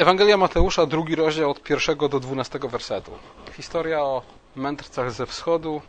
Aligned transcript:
Ewangelia 0.00 0.36
Mateusza, 0.36 0.86
drugi 0.86 1.14
rozdział 1.14 1.50
od 1.50 1.62
pierwszego 1.62 2.08
do 2.08 2.20
dwunastego 2.20 2.68
wersetu. 2.68 3.12
Historia 3.56 4.00
o 4.02 4.22
mędrcach 4.56 5.12
ze 5.12 5.26
wschodu 5.26 5.82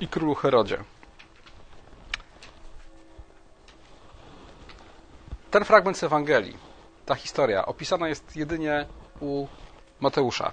i 0.00 0.08
królu 0.08 0.34
Herodzie. 0.34 0.84
Ten 5.50 5.64
fragment 5.64 5.98
z 5.98 6.02
Ewangelii, 6.02 6.56
ta 7.06 7.14
historia, 7.14 7.66
opisana 7.66 8.08
jest 8.08 8.36
jedynie 8.36 8.86
u 9.20 9.46
Mateusza. 10.00 10.52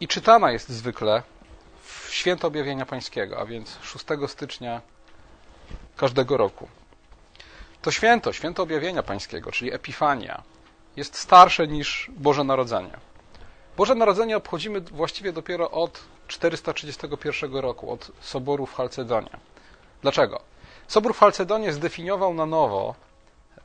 I 0.00 0.08
czytana 0.08 0.52
jest 0.52 0.68
zwykle 0.68 1.22
w 1.82 2.08
święto 2.14 2.48
objawienia 2.48 2.86
pańskiego, 2.86 3.38
a 3.38 3.44
więc 3.44 3.78
6 3.82 4.04
stycznia 4.26 4.80
każdego 5.96 6.36
roku. 6.36 6.68
To 7.82 7.90
święto, 7.90 8.32
święto 8.32 8.62
objawienia 8.62 9.02
pańskiego, 9.02 9.52
czyli 9.52 9.74
Epifania, 9.74 10.42
jest 10.96 11.16
starsze 11.16 11.68
niż 11.68 12.10
Boże 12.16 12.44
Narodzenie. 12.44 12.92
Boże 13.76 13.94
Narodzenie 13.94 14.36
obchodzimy 14.36 14.80
właściwie 14.80 15.32
dopiero 15.32 15.70
od 15.70 16.00
431 16.28 17.56
roku, 17.56 17.92
od 17.92 18.10
Soboru 18.20 18.66
w 18.66 18.74
Chalcedonie. 18.74 19.30
Dlaczego? 20.02 20.40
Sobór 20.88 21.14
w 21.14 21.18
Chalcedonie 21.18 21.72
zdefiniował 21.72 22.34
na 22.34 22.46
nowo 22.46 22.94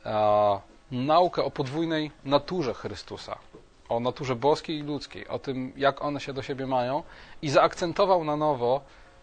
e, 0.05 0.59
naukę 0.91 1.43
o 1.43 1.51
podwójnej 1.51 2.11
naturze 2.25 2.73
Chrystusa, 2.73 3.37
o 3.89 3.99
naturze 3.99 4.35
boskiej 4.35 4.77
i 4.77 4.83
ludzkiej, 4.83 5.27
o 5.27 5.39
tym, 5.39 5.73
jak 5.77 6.01
one 6.01 6.19
się 6.19 6.33
do 6.33 6.43
siebie 6.43 6.67
mają 6.67 7.03
i 7.41 7.49
zaakcentował 7.49 8.23
na 8.23 8.35
nowo 8.35 8.81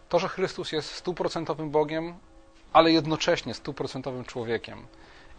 to, 0.09 0.19
że 0.19 0.29
Chrystus 0.29 0.73
jest 0.73 0.95
stuprocentowym 0.95 1.71
Bogiem, 1.71 2.15
ale 2.73 2.93
jednocześnie 2.93 3.55
stuprocentowym 3.55 4.25
człowiekiem. 4.25 4.87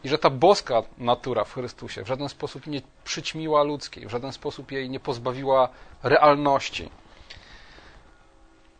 I 0.03 0.09
że 0.09 0.17
ta 0.17 0.29
boska 0.29 0.83
natura 0.97 1.43
w 1.43 1.53
Chrystusie 1.53 2.03
w 2.03 2.07
żaden 2.07 2.29
sposób 2.29 2.67
nie 2.67 2.81
przyćmiła 3.03 3.63
ludzkiej, 3.63 4.05
w 4.05 4.09
żaden 4.09 4.31
sposób 4.31 4.71
jej 4.71 4.89
nie 4.89 4.99
pozbawiła 4.99 5.69
realności. 6.03 6.89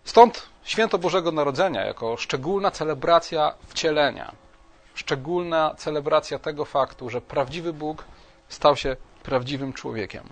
Stąd 0.04 0.50
święto 0.64 0.98
Bożego 0.98 1.32
Narodzenia 1.32 1.86
jako 1.86 2.18
szczególna 2.18 2.72
celebracja 2.72 3.54
wcielenia, 3.68 4.32
szczególna 4.94 5.76
celebracja 5.78 6.40
tego 6.40 6.66
faktu, 6.66 7.10
że 7.10 7.22
prawdziwy 7.22 7.74
Bóg 7.74 8.06
stał 8.50 8.76
się 8.76 8.96
prawdziwym 9.24 9.74
człowiekiem. 9.74 10.24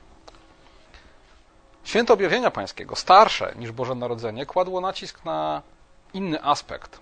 Święto 1.83 2.13
Objawienia 2.13 2.52
Pańskiego, 2.52 2.95
starsze 2.95 3.53
niż 3.56 3.72
Boże 3.72 3.95
Narodzenie, 3.95 4.45
kładło 4.45 4.81
nacisk 4.81 5.25
na 5.25 5.61
inny 6.13 6.44
aspekt. 6.44 7.00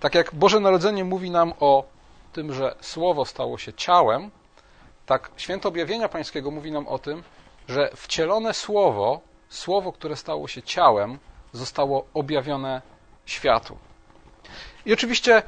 Tak 0.00 0.14
jak 0.14 0.34
Boże 0.34 0.60
Narodzenie 0.60 1.04
mówi 1.04 1.30
nam 1.30 1.52
o 1.60 1.84
tym, 2.32 2.52
że 2.52 2.74
Słowo 2.80 3.24
stało 3.24 3.58
się 3.58 3.72
ciałem, 3.72 4.30
tak 5.06 5.30
Święto 5.36 5.68
Objawienia 5.68 6.08
Pańskiego 6.08 6.50
mówi 6.50 6.72
nam 6.72 6.88
o 6.88 6.98
tym, 6.98 7.22
że 7.68 7.90
wcielone 7.96 8.54
Słowo, 8.54 9.20
Słowo, 9.48 9.92
które 9.92 10.16
stało 10.16 10.48
się 10.48 10.62
ciałem, 10.62 11.18
zostało 11.52 12.06
objawione 12.14 12.82
światu. 13.26 13.76
I 14.86 14.92
oczywiście 14.92 15.42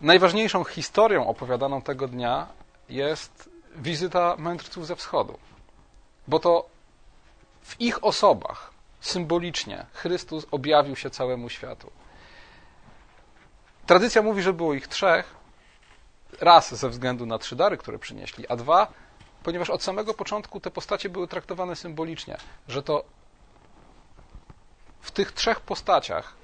najważniejszą 0.00 0.64
historią 0.64 1.26
opowiadaną 1.26 1.82
tego 1.82 2.08
dnia 2.08 2.46
jest 2.88 3.50
wizyta 3.76 4.36
mędrców 4.38 4.86
ze 4.86 4.96
wschodu, 4.96 5.38
bo 6.28 6.38
to 6.38 6.66
w 7.62 7.80
ich 7.80 8.04
osobach 8.04 8.70
symbolicznie 9.00 9.86
Chrystus 9.92 10.46
objawił 10.50 10.96
się 10.96 11.10
całemu 11.10 11.48
światu. 11.48 11.90
Tradycja 13.86 14.22
mówi, 14.22 14.42
że 14.42 14.52
było 14.52 14.74
ich 14.74 14.88
trzech. 14.88 15.34
Raz 16.40 16.74
ze 16.74 16.88
względu 16.88 17.26
na 17.26 17.38
trzy 17.38 17.56
dary, 17.56 17.76
które 17.76 17.98
przynieśli, 17.98 18.48
a 18.48 18.56
dwa, 18.56 18.86
ponieważ 19.42 19.70
od 19.70 19.82
samego 19.82 20.14
początku 20.14 20.60
te 20.60 20.70
postacie 20.70 21.08
były 21.08 21.28
traktowane 21.28 21.76
symbolicznie, 21.76 22.38
że 22.68 22.82
to 22.82 23.04
w 25.00 25.10
tych 25.10 25.32
trzech 25.32 25.60
postaciach 25.60 26.36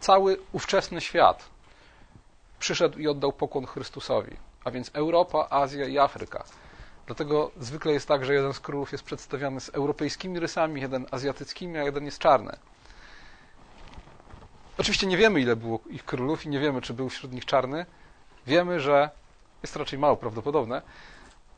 cały 0.00 0.38
ówczesny 0.52 1.00
świat 1.00 1.48
przyszedł 2.58 2.98
i 2.98 3.08
oddał 3.08 3.32
pokłon 3.32 3.66
Chrystusowi, 3.66 4.36
a 4.64 4.70
więc 4.70 4.90
Europa, 4.94 5.46
Azja 5.50 5.86
i 5.86 5.98
Afryka. 5.98 6.44
Dlatego 7.06 7.50
zwykle 7.60 7.92
jest 7.92 8.08
tak, 8.08 8.24
że 8.24 8.34
jeden 8.34 8.52
z 8.52 8.60
królów 8.60 8.92
jest 8.92 9.04
przedstawiany 9.04 9.60
z 9.60 9.68
europejskimi 9.68 10.40
rysami, 10.40 10.80
jeden 10.80 11.06
azjatyckimi, 11.10 11.78
a 11.78 11.82
jeden 11.82 12.04
jest 12.04 12.18
czarny. 12.18 12.56
Oczywiście 14.80 15.06
nie 15.06 15.16
wiemy, 15.16 15.40
ile 15.40 15.56
było 15.56 15.80
ich 15.90 16.04
królów 16.04 16.46
i 16.46 16.48
nie 16.48 16.60
wiemy, 16.60 16.82
czy 16.82 16.94
był 16.94 17.08
wśród 17.08 17.32
nich 17.32 17.44
czarny. 17.44 17.86
Wiemy, 18.46 18.80
że 18.80 19.10
jest 19.62 19.76
raczej 19.76 19.98
mało 19.98 20.16
prawdopodobne. 20.16 20.82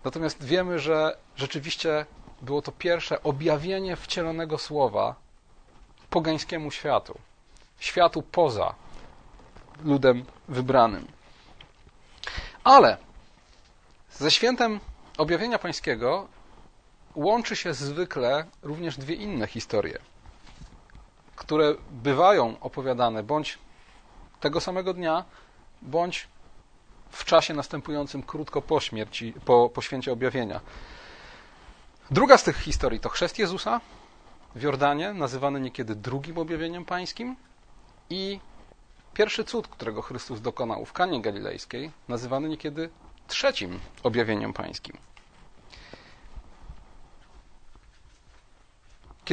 Natomiast 0.05 0.45
wiemy, 0.45 0.79
że 0.79 1.17
rzeczywiście 1.37 2.07
było 2.43 2.63
to 2.63 2.73
pierwsze 2.73 3.23
objawienie 3.23 3.97
wcielonego 3.97 4.59
słowa 4.59 5.15
pogańskiemu 6.11 6.71
światu. 6.71 7.19
Światu 7.79 8.23
poza 8.23 8.75
ludem 9.85 10.25
wybranym. 10.49 11.07
Ale 12.65 12.97
ze 14.11 14.31
świętem 14.31 14.81
objawienia 15.19 15.59
pańskiego 15.59 16.29
łączy 17.15 17.57
się 17.57 17.75
zwykle 17.75 18.45
również 18.63 18.97
dwie 18.97 19.15
inne 19.15 19.47
historie 19.47 19.99
które 21.43 21.75
bywają 21.91 22.57
opowiadane 22.61 23.23
bądź 23.23 23.59
tego 24.41 24.61
samego 24.61 24.95
dnia, 24.95 25.25
bądź 25.83 26.29
w 27.11 27.25
czasie 27.25 27.55
następującym 27.55 28.23
krótko 28.23 28.63
po 28.63 28.81
śmierci, 28.81 29.35
po, 29.45 29.69
po 29.75 29.83
święcie 29.83 30.13
objawienia. 30.13 30.61
Druga 32.11 32.39
z 32.39 32.45
tych 32.45 32.57
historii 32.57 33.01
to 33.01 33.09
chrzest 33.09 33.39
Jezusa 33.39 33.81
w 34.55 34.63
Jordanie, 34.63 35.13
nazywany 35.13 35.61
niekiedy 35.61 35.95
drugim 35.95 36.39
objawieniem 36.39 36.85
pańskim 36.85 37.37
i 38.11 38.41
pierwszy 39.15 39.45
cud, 39.45 39.69
którego 39.69 40.03
Chrystus 40.03 40.41
dokonał 40.41 40.85
w 40.85 40.93
Kanie 40.93 41.23
Galilejskiej, 41.23 41.91
nazywany 42.09 42.49
niekiedy 42.49 42.91
trzecim 43.29 43.81
objawieniem 44.03 44.53
pańskim. 44.53 44.97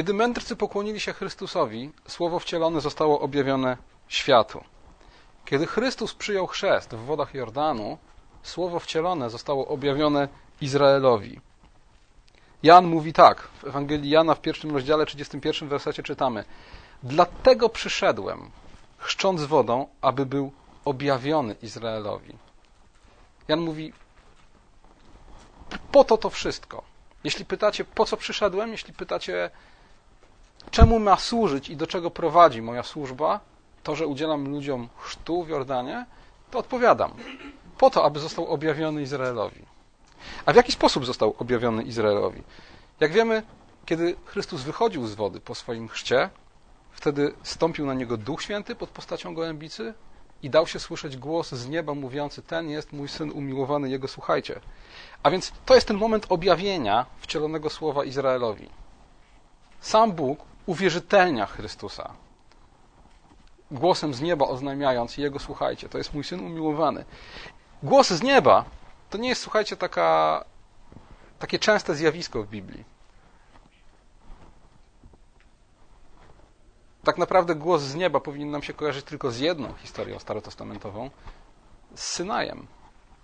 Kiedy 0.00 0.14
mędrcy 0.14 0.56
pokłonili 0.56 1.00
się 1.00 1.12
Chrystusowi, 1.12 1.90
słowo 2.08 2.38
wcielone 2.38 2.80
zostało 2.80 3.20
objawione 3.20 3.76
światu. 4.08 4.64
Kiedy 5.44 5.66
Chrystus 5.66 6.14
przyjął 6.14 6.46
chrzest 6.46 6.94
w 6.94 7.04
wodach 7.04 7.34
Jordanu, 7.34 7.98
słowo 8.42 8.80
wcielone 8.80 9.30
zostało 9.30 9.68
objawione 9.68 10.28
Izraelowi. 10.60 11.40
Jan 12.62 12.86
mówi 12.86 13.12
tak, 13.12 13.40
w 13.40 13.64
Ewangelii 13.64 14.10
Jana 14.10 14.34
w 14.34 14.40
pierwszym 14.40 14.74
rozdziale, 14.74 15.06
31 15.06 15.68
wersecie 15.68 16.02
czytamy: 16.02 16.44
Dlatego 17.02 17.68
przyszedłem, 17.68 18.50
chrzcząc 18.98 19.42
wodą, 19.42 19.86
aby 20.00 20.26
był 20.26 20.52
objawiony 20.84 21.56
Izraelowi. 21.62 22.36
Jan 23.48 23.60
mówi: 23.60 23.92
Po 25.92 26.04
to 26.04 26.16
to 26.18 26.30
wszystko. 26.30 26.82
Jeśli 27.24 27.44
pytacie, 27.44 27.84
po 27.84 28.04
co 28.04 28.16
przyszedłem, 28.16 28.72
jeśli 28.72 28.94
pytacie, 28.94 29.50
czemu 30.70 30.98
ma 30.98 31.16
służyć 31.16 31.70
i 31.70 31.76
do 31.76 31.86
czego 31.86 32.10
prowadzi 32.10 32.62
moja 32.62 32.82
służba, 32.82 33.40
to, 33.82 33.96
że 33.96 34.06
udzielam 34.06 34.48
ludziom 34.48 34.88
chrztu 34.98 35.44
w 35.44 35.48
Jordanie, 35.48 36.06
to 36.50 36.58
odpowiadam. 36.58 37.12
Po 37.78 37.90
to, 37.90 38.04
aby 38.04 38.20
został 38.20 38.46
objawiony 38.46 39.02
Izraelowi. 39.02 39.64
A 40.46 40.52
w 40.52 40.56
jaki 40.56 40.72
sposób 40.72 41.06
został 41.06 41.34
objawiony 41.38 41.82
Izraelowi? 41.82 42.42
Jak 43.00 43.12
wiemy, 43.12 43.42
kiedy 43.86 44.16
Chrystus 44.24 44.62
wychodził 44.62 45.06
z 45.06 45.14
wody 45.14 45.40
po 45.40 45.54
swoim 45.54 45.88
chrzcie, 45.88 46.30
wtedy 46.92 47.34
stąpił 47.42 47.86
na 47.86 47.94
niego 47.94 48.16
Duch 48.16 48.42
Święty 48.42 48.74
pod 48.74 48.90
postacią 48.90 49.34
gołębicy 49.34 49.94
i 50.42 50.50
dał 50.50 50.66
się 50.66 50.78
słyszeć 50.78 51.16
głos 51.16 51.52
z 51.52 51.68
nieba 51.68 51.94
mówiący: 51.94 52.42
Ten 52.42 52.70
jest 52.70 52.92
mój 52.92 53.08
syn 53.08 53.30
umiłowany, 53.30 53.90
jego 53.90 54.08
słuchajcie. 54.08 54.60
A 55.22 55.30
więc 55.30 55.52
to 55.66 55.74
jest 55.74 55.88
ten 55.88 55.96
moment 55.96 56.26
objawienia 56.28 57.06
wcielonego 57.20 57.70
słowa 57.70 58.04
Izraelowi. 58.04 58.68
Sam 59.80 60.12
Bóg 60.12 60.49
uwierzytelnia 60.70 61.46
Chrystusa. 61.46 62.12
Głosem 63.70 64.14
z 64.14 64.20
nieba 64.20 64.46
oznajmiając 64.46 65.16
Jego 65.16 65.38
słuchajcie, 65.38 65.88
to 65.88 65.98
jest 65.98 66.14
mój 66.14 66.24
syn 66.24 66.40
umiłowany. 66.40 67.04
Głos 67.82 68.08
z 68.10 68.22
nieba 68.22 68.64
to 69.10 69.18
nie 69.18 69.28
jest, 69.28 69.42
słuchajcie, 69.42 69.76
taka, 69.76 70.44
takie 71.38 71.58
częste 71.58 71.94
zjawisko 71.94 72.42
w 72.42 72.48
Biblii. 72.48 72.84
Tak 77.04 77.18
naprawdę 77.18 77.54
głos 77.54 77.82
z 77.82 77.94
nieba 77.94 78.20
powinien 78.20 78.50
nam 78.50 78.62
się 78.62 78.74
kojarzyć 78.74 79.04
tylko 79.04 79.30
z 79.30 79.38
jedną 79.38 79.74
historią 79.74 80.18
starotestamentową 80.18 81.10
z 81.94 82.02
Synajem. 82.02 82.66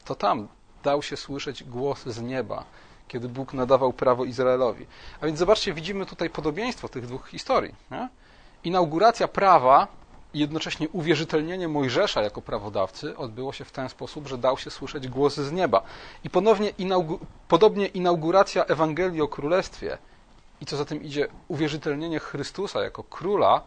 To 0.04 0.14
tam 0.14 0.48
dał 0.82 1.02
się 1.02 1.16
słyszeć 1.16 1.64
głos 1.64 2.02
z 2.06 2.20
nieba 2.22 2.64
kiedy 3.08 3.28
Bóg 3.28 3.52
nadawał 3.52 3.92
prawo 3.92 4.24
Izraelowi. 4.24 4.86
A 5.20 5.26
więc 5.26 5.38
zobaczcie, 5.38 5.74
widzimy 5.74 6.06
tutaj 6.06 6.30
podobieństwo 6.30 6.88
tych 6.88 7.06
dwóch 7.06 7.28
historii. 7.28 7.74
Nie? 7.90 8.08
Inauguracja 8.64 9.28
prawa 9.28 9.88
i 10.34 10.38
jednocześnie 10.38 10.88
uwierzytelnienie 10.88 11.68
Mojżesza 11.68 12.22
jako 12.22 12.42
prawodawcy 12.42 13.16
odbyło 13.16 13.52
się 13.52 13.64
w 13.64 13.72
ten 13.72 13.88
sposób, 13.88 14.28
że 14.28 14.38
dał 14.38 14.58
się 14.58 14.70
słyszeć 14.70 15.08
głos 15.08 15.34
z 15.34 15.52
nieba. 15.52 15.82
I 16.24 16.30
ponownie 16.30 16.68
inaugu 16.68 17.18
podobnie 17.48 17.86
inauguracja 17.86 18.64
Ewangelii 18.64 19.22
o 19.22 19.28
Królestwie 19.28 19.98
i 20.60 20.66
co 20.66 20.76
za 20.76 20.84
tym 20.84 21.02
idzie 21.02 21.28
uwierzytelnienie 21.48 22.18
Chrystusa 22.18 22.82
jako 22.82 23.02
króla 23.02 23.62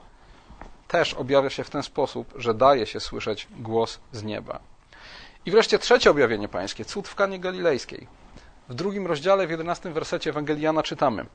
też 0.88 1.14
objawia 1.14 1.50
się 1.50 1.64
w 1.64 1.70
ten 1.70 1.84
sposób, 1.84 2.34
że 2.36 2.54
daje 2.54 2.86
się 2.86 3.00
słyszeć 3.00 3.48
głos 3.60 4.00
z 4.12 4.24
nieba. 4.24 4.60
I 5.46 5.52
wreszcie 5.52 5.80
trzecie 5.80 6.12
objawienie 6.12 6.48
pańskie, 6.48 6.86
cud 6.86 7.08
w 7.08 7.16
Kanie 7.16 7.40
Galilejskiej. 7.40 8.08
W 8.70 8.76
drugim 8.76 9.08
rozdziale, 9.08 9.48
w 9.48 9.50
jedenastym 9.50 9.94
wersecie 9.94 10.30
Ewangeliana 10.30 10.84
czytamy. 10.84 11.26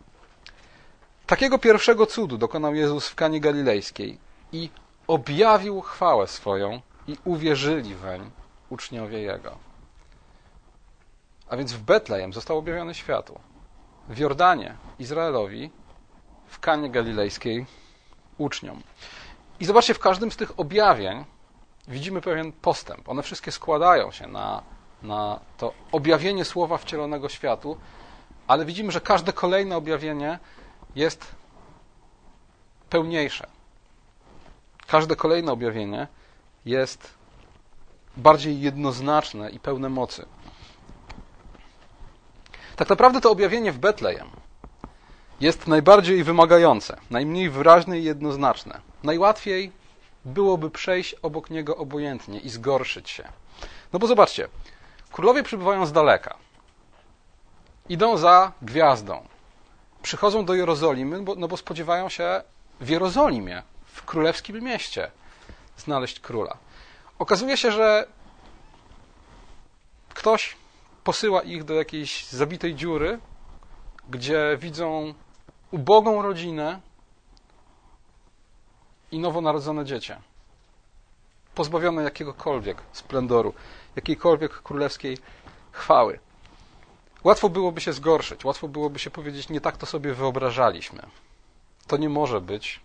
Takiego 1.26 1.58
pierwszego 1.58 2.06
cudu 2.06 2.38
dokonał 2.38 2.74
Jezus 2.74 3.08
w 3.08 3.14
Kanie 3.14 3.40
Galilejskiej 3.40 4.18
i 4.52 4.70
objawił 5.06 5.80
chwałę 5.80 6.26
swoją 6.26 6.80
i 7.08 7.16
uwierzyli 7.24 7.94
weń 7.94 8.30
uczniowie 8.70 9.20
Jego. 9.20 9.58
A 11.48 11.56
więc 11.56 11.72
w 11.72 11.82
Betlejem 11.82 12.32
został 12.32 12.58
objawiony 12.58 12.94
światu. 12.94 13.40
W 14.08 14.18
Jordanie 14.18 14.76
Izraelowi, 14.98 15.70
w 16.46 16.60
Kanie 16.60 16.90
Galilejskiej 16.90 17.66
uczniom. 18.38 18.82
I 19.60 19.64
zobaczcie, 19.64 19.94
w 19.94 19.98
każdym 19.98 20.32
z 20.32 20.36
tych 20.36 20.60
objawień 20.60 21.24
widzimy 21.88 22.20
pewien 22.20 22.52
postęp. 22.52 23.08
One 23.08 23.22
wszystkie 23.22 23.52
składają 23.52 24.10
się 24.10 24.26
na, 24.26 24.62
na 25.04 25.40
to 25.58 25.72
objawienie 25.92 26.44
słowa 26.44 26.78
wcielonego 26.78 27.28
światu, 27.28 27.76
ale 28.46 28.64
widzimy, 28.64 28.92
że 28.92 29.00
każde 29.00 29.32
kolejne 29.32 29.76
objawienie 29.76 30.38
jest 30.96 31.34
pełniejsze. 32.90 33.46
Każde 34.86 35.16
kolejne 35.16 35.52
objawienie 35.52 36.06
jest 36.64 37.14
bardziej 38.16 38.60
jednoznaczne 38.60 39.50
i 39.50 39.60
pełne 39.60 39.88
mocy. 39.88 40.26
Tak 42.76 42.88
naprawdę 42.88 43.20
to 43.20 43.30
objawienie 43.30 43.72
w 43.72 43.78
Betlejem 43.78 44.28
jest 45.40 45.66
najbardziej 45.66 46.24
wymagające, 46.24 46.96
najmniej 47.10 47.50
wyraźne 47.50 47.98
i 47.98 48.04
jednoznaczne. 48.04 48.80
Najłatwiej 49.02 49.72
byłoby 50.24 50.70
przejść 50.70 51.14
obok 51.14 51.50
niego 51.50 51.76
obojętnie 51.76 52.38
i 52.38 52.48
zgorszyć 52.48 53.10
się. 53.10 53.28
No 53.92 53.98
bo 53.98 54.06
zobaczcie, 54.06 54.48
królowie 55.14 55.42
przybywają 55.42 55.86
z 55.86 55.92
daleka. 55.92 56.36
Idą 57.88 58.16
za 58.16 58.52
gwiazdą. 58.62 59.26
Przychodzą 60.02 60.44
do 60.44 60.54
Jerozolimy, 60.54 61.22
bo, 61.22 61.34
no 61.34 61.48
bo 61.48 61.56
spodziewają 61.56 62.08
się 62.08 62.42
w 62.80 62.88
Jerozolimie, 62.88 63.62
w 63.84 64.04
królewskim 64.04 64.60
mieście, 64.60 65.10
znaleźć 65.76 66.20
króla. 66.20 66.56
Okazuje 67.18 67.56
się, 67.56 67.72
że 67.72 68.06
ktoś 70.14 70.56
posyła 71.04 71.42
ich 71.42 71.64
do 71.64 71.74
jakiejś 71.74 72.26
zabitej 72.26 72.74
dziury, 72.74 73.18
gdzie 74.10 74.58
widzą 74.60 75.14
ubogą 75.70 76.22
rodzinę 76.22 76.80
i 79.12 79.18
nowonarodzone 79.18 79.84
dziecię. 79.84 80.20
Pozbawione 81.54 82.02
jakiegokolwiek 82.02 82.82
splendoru, 82.92 83.54
jakiejkolwiek 83.96 84.62
królewskiej 84.62 85.18
chwały. 85.72 86.18
Łatwo 87.24 87.48
byłoby 87.48 87.80
się 87.80 87.92
zgorszyć, 87.92 88.44
łatwo 88.44 88.68
byłoby 88.68 88.98
się 88.98 89.10
powiedzieć, 89.10 89.48
nie 89.48 89.60
tak 89.60 89.76
to 89.76 89.86
sobie 89.86 90.14
wyobrażaliśmy. 90.14 91.02
To 91.86 91.96
nie 91.96 92.08
może 92.08 92.40
być 92.40 92.80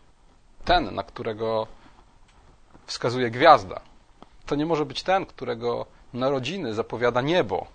ten, 0.65 0.95
na 0.95 1.03
którego 1.03 1.67
wskazuje 2.85 3.31
gwiazda. 3.31 3.81
To 4.45 4.55
nie 4.55 4.65
może 4.65 4.85
być 4.85 5.03
ten, 5.03 5.25
którego 5.25 5.85
narodziny 6.13 6.73
zapowiada 6.73 7.21
niebo. 7.21 7.67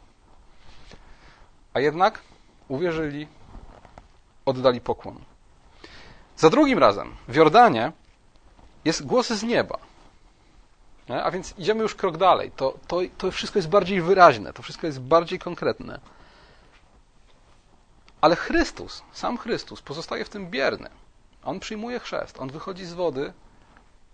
A 1.75 1.81
jednak 1.81 2.21
uwierzyli, 2.69 3.29
oddali 4.47 4.81
pokłon. 4.81 5.25
Za 6.37 6.51
drugim 6.51 6.79
razem 6.79 7.17
w 7.29 7.35
Jordanie 7.35 7.93
jest 8.85 9.07
głos 9.07 9.29
z 9.29 9.43
nieba. 9.43 9.79
A 11.09 11.31
więc 11.31 11.55
idziemy 11.59 11.83
już 11.83 11.95
krok 11.95 12.17
dalej. 12.17 12.51
To, 12.57 12.79
to, 12.87 13.01
to 13.19 13.31
wszystko 13.31 13.59
jest 13.59 13.69
bardziej 13.69 14.03
wyraźne, 14.03 14.53
to 14.53 14.63
wszystko 14.63 14.87
jest 14.87 15.01
bardziej 15.01 15.39
konkretne. 15.39 16.01
Ale 18.21 18.37
Chrystus, 18.37 19.03
sam 19.13 19.39
Chrystus, 19.39 19.83
pozostaje 19.83 20.25
w 20.25 20.29
tym 20.29 20.51
bierny. 20.51 20.91
On 21.45 21.61
przyjmuje 21.61 22.01
chrzest, 22.01 22.41
on 22.41 22.51
wychodzi 22.51 22.85
z 22.85 22.93
wody 22.93 23.33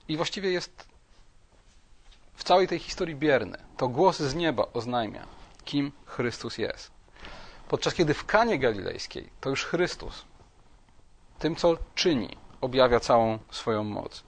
i 0.08 0.16
właściwie 0.16 0.50
jest 0.52 0.88
w 2.34 2.44
całej 2.44 2.68
tej 2.68 2.78
historii 2.78 3.14
bierny. 3.14 3.58
To 3.76 3.88
głos 3.88 4.18
z 4.18 4.34
nieba 4.34 4.66
oznajmia, 4.72 5.26
kim 5.64 5.92
Chrystus 6.06 6.58
jest. 6.58 6.90
Podczas 7.68 7.94
kiedy 7.94 8.14
w 8.14 8.26
Kanie 8.26 8.58
Galilejskiej 8.58 9.30
to 9.40 9.50
już 9.50 9.64
Chrystus 9.64 10.24
tym, 11.40 11.56
co 11.56 11.76
czyni, 11.94 12.36
objawia 12.60 13.00
całą 13.00 13.38
swoją 13.50 13.84
moc. 13.84 14.22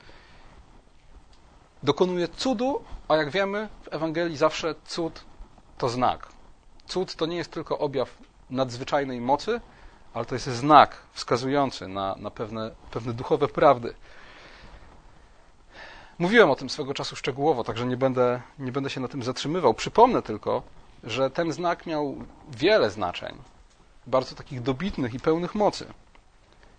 Dokonuje 1.83 2.29
cudu, 2.29 2.85
a 3.09 3.17
jak 3.17 3.31
wiemy, 3.31 3.69
w 3.83 3.95
Ewangelii 3.95 4.37
zawsze 4.37 4.75
cud 4.85 5.25
to 5.79 5.89
znak. 5.89 6.29
Cud 6.87 7.15
to 7.17 7.27
nie 7.27 7.37
jest 7.37 7.51
tylko 7.51 7.79
objaw 7.79 8.19
nadzwyczajnej 8.51 9.21
mocy, 9.21 9.61
ale 10.15 10.25
to 10.25 10.35
jest 10.35 10.47
znak 10.47 10.97
wskazujący 11.13 11.89
na, 11.89 12.15
na 12.19 12.31
pewne, 12.31 12.71
pewne 12.91 13.13
duchowe 13.13 13.49
prawdy. 13.49 13.95
Mówiłem 16.19 16.51
o 16.51 16.57
tym 16.57 16.71
swego 16.71 16.95
czasu 16.95 17.17
szczegółowo, 17.17 17.65
także 17.65 17.87
nie 17.87 17.97
będę, 17.97 18.41
nie 18.59 18.73
będę 18.73 18.91
się 18.91 19.01
na 19.01 19.09
tym 19.09 19.23
zatrzymywał. 19.23 19.75
Przypomnę 19.75 20.23
tylko, 20.23 20.63
że 21.05 21.31
ten 21.31 21.53
znak 21.53 21.87
miał 21.87 22.17
wiele 22.49 22.91
znaczeń, 22.91 23.37
bardzo 24.07 24.35
takich 24.35 24.63
dobitnych 24.63 25.15
i 25.15 25.21
pełnych 25.21 25.55
mocy. 25.55 25.87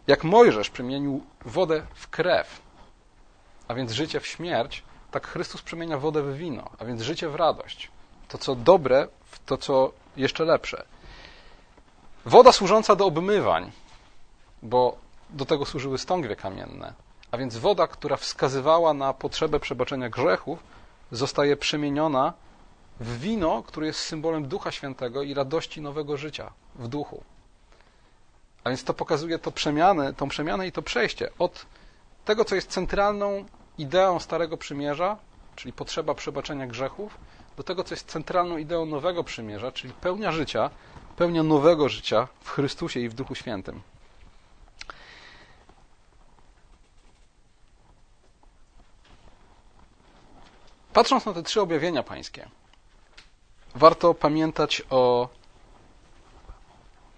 Jak 0.08 0.24
Mojżesz 0.24 0.70
przemienił 0.70 1.24
wodę 1.46 1.86
w 1.94 2.10
krew, 2.10 2.62
a 3.68 3.74
więc 3.74 3.92
życie 3.92 4.20
w 4.20 4.28
śmierć, 4.28 4.84
tak 5.14 5.28
Chrystus 5.28 5.62
przemienia 5.62 5.98
wodę 5.98 6.22
w 6.24 6.38
wino, 6.38 6.70
a 6.80 6.86
więc 6.86 7.02
życie 7.02 7.30
w 7.30 7.36
radość. 7.36 7.92
To, 8.28 8.38
co 8.38 8.56
dobre, 8.56 9.08
w 9.26 9.46
to, 9.46 9.58
co 9.58 9.92
jeszcze 10.18 10.46
lepsze. 10.46 10.86
Woda 12.26 12.52
służąca 12.52 12.96
do 12.96 13.06
obmywań, 13.06 13.72
bo 14.62 14.98
do 15.30 15.46
tego 15.46 15.66
służyły 15.66 15.98
stągwie 15.98 16.36
kamienne, 16.36 16.94
a 17.32 17.38
więc 17.38 17.58
woda, 17.58 17.88
która 17.88 18.18
wskazywała 18.18 18.94
na 18.94 19.14
potrzebę 19.14 19.60
przebaczenia 19.60 20.10
grzechów, 20.10 20.64
zostaje 21.12 21.58
przemieniona 21.58 22.34
w 23.00 23.20
wino, 23.20 23.64
które 23.64 23.88
jest 23.88 24.00
symbolem 24.00 24.48
Ducha 24.48 24.72
Świętego 24.72 25.22
i 25.22 25.34
radości 25.34 25.82
nowego 25.82 26.18
życia 26.18 26.52
w 26.76 26.88
duchu. 26.88 27.24
A 28.64 28.70
więc 28.70 28.84
to 28.84 28.94
pokazuje 28.94 29.40
to 29.40 29.52
przemianę, 29.52 30.14
tą 30.14 30.30
przemianę 30.30 30.68
i 30.68 30.72
to 30.72 30.82
przejście 30.82 31.30
od 31.40 31.66
tego, 32.26 32.46
co 32.46 32.56
jest 32.56 32.70
centralną 32.70 33.46
ideą 33.78 34.20
Starego 34.20 34.58
Przymierza, 34.58 35.18
czyli 35.56 35.74
potrzeba 35.74 36.14
przebaczenia 36.16 36.68
grzechów, 36.68 37.18
do 37.58 37.64
tego, 37.64 37.84
co 37.84 37.94
jest 37.94 38.12
centralną 38.12 38.58
ideą 38.58 38.86
Nowego 38.86 39.24
Przymierza, 39.24 39.72
czyli 39.72 39.94
pełnia 39.94 40.32
życia, 40.32 40.70
pełnia 41.16 41.44
nowego 41.44 41.90
życia 41.90 42.28
w 42.42 42.50
Chrystusie 42.50 43.00
i 43.00 43.10
w 43.10 43.14
Duchu 43.14 43.36
Świętym. 43.36 43.82
Patrząc 50.94 51.26
na 51.26 51.34
te 51.34 51.44
trzy 51.44 51.62
objawienia 51.62 52.04
pańskie, 52.04 52.50
warto 53.76 54.14
pamiętać 54.14 54.82
o, 54.90 55.30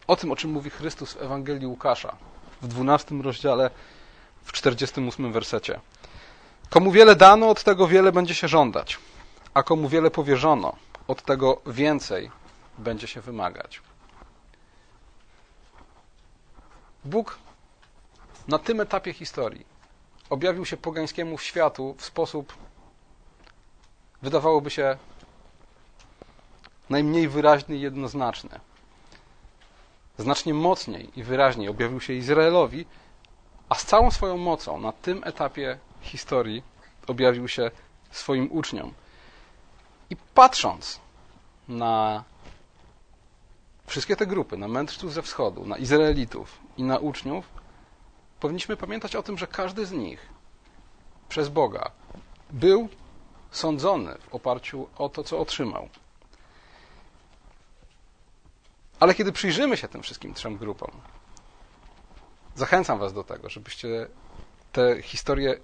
o 0.07 0.15
tym, 0.15 0.31
o 0.31 0.35
czym 0.35 0.51
mówi 0.51 0.69
Chrystus 0.69 1.13
w 1.13 1.21
Ewangelii 1.21 1.67
Łukasza 1.67 2.15
w 2.61 2.67
12 2.67 3.15
rozdziale, 3.15 3.69
w 4.43 4.51
48 4.51 5.31
wersecie. 5.31 5.79
Komu 6.75 6.91
wiele 6.91 7.15
dano, 7.15 7.49
od 7.49 7.63
tego 7.63 7.87
wiele 7.87 8.11
będzie 8.11 8.35
się 8.35 8.47
żądać, 8.47 8.99
a 9.53 9.63
komu 9.63 9.89
wiele 9.89 10.11
powierzono, 10.11 10.75
od 11.07 11.21
tego 11.21 11.61
więcej 11.65 12.31
będzie 12.77 13.07
się 13.07 13.21
wymagać. 13.21 13.81
Bóg 17.05 17.37
na 18.47 18.59
tym 18.59 18.81
etapie 18.81 19.13
historii 19.13 19.65
objawił 20.29 20.65
się 20.65 20.77
pogańskiemu 20.77 21.37
światu 21.37 21.95
w 21.97 22.05
sposób, 22.05 22.53
wydawałoby 24.21 24.69
się, 24.69 24.97
najmniej 26.89 27.27
wyraźny 27.27 27.75
i 27.75 27.81
jednoznaczny. 27.81 28.59
Znacznie 30.17 30.53
mocniej 30.53 31.19
i 31.19 31.23
wyraźniej 31.23 31.69
objawił 31.69 32.01
się 32.01 32.13
Izraelowi, 32.13 32.85
a 33.69 33.75
z 33.75 33.85
całą 33.85 34.11
swoją 34.11 34.37
mocą 34.37 34.79
na 34.79 34.91
tym 34.91 35.23
etapie 35.23 35.79
historii 36.05 36.63
objawił 37.07 37.47
się 37.47 37.71
swoim 38.11 38.51
uczniom. 38.51 38.93
I 40.09 40.15
patrząc 40.15 40.99
na 41.67 42.23
wszystkie 43.87 44.15
te 44.15 44.27
grupy, 44.27 44.57
na 44.57 44.67
mędrców 44.67 45.13
ze 45.13 45.21
wschodu, 45.21 45.65
na 45.65 45.77
Izraelitów 45.77 46.59
i 46.77 46.83
na 46.83 46.97
uczniów, 46.97 47.45
powinniśmy 48.39 48.77
pamiętać 48.77 49.15
o 49.15 49.23
tym, 49.23 49.37
że 49.37 49.47
każdy 49.47 49.85
z 49.85 49.91
nich 49.91 50.29
przez 51.29 51.49
Boga 51.49 51.91
był 52.49 52.89
sądzony 53.51 54.17
w 54.29 54.35
oparciu 54.35 54.87
o 54.97 55.09
to, 55.09 55.23
co 55.23 55.39
otrzymał. 55.39 55.89
Ale 58.99 59.13
kiedy 59.13 59.31
przyjrzymy 59.31 59.77
się 59.77 59.87
tym 59.87 60.03
wszystkim 60.03 60.33
trzem 60.33 60.57
grupom, 60.57 60.91
zachęcam 62.55 62.99
Was 62.99 63.13
do 63.13 63.23
tego, 63.23 63.49
żebyście 63.49 64.07
te 64.71 65.01
historie 65.01 65.59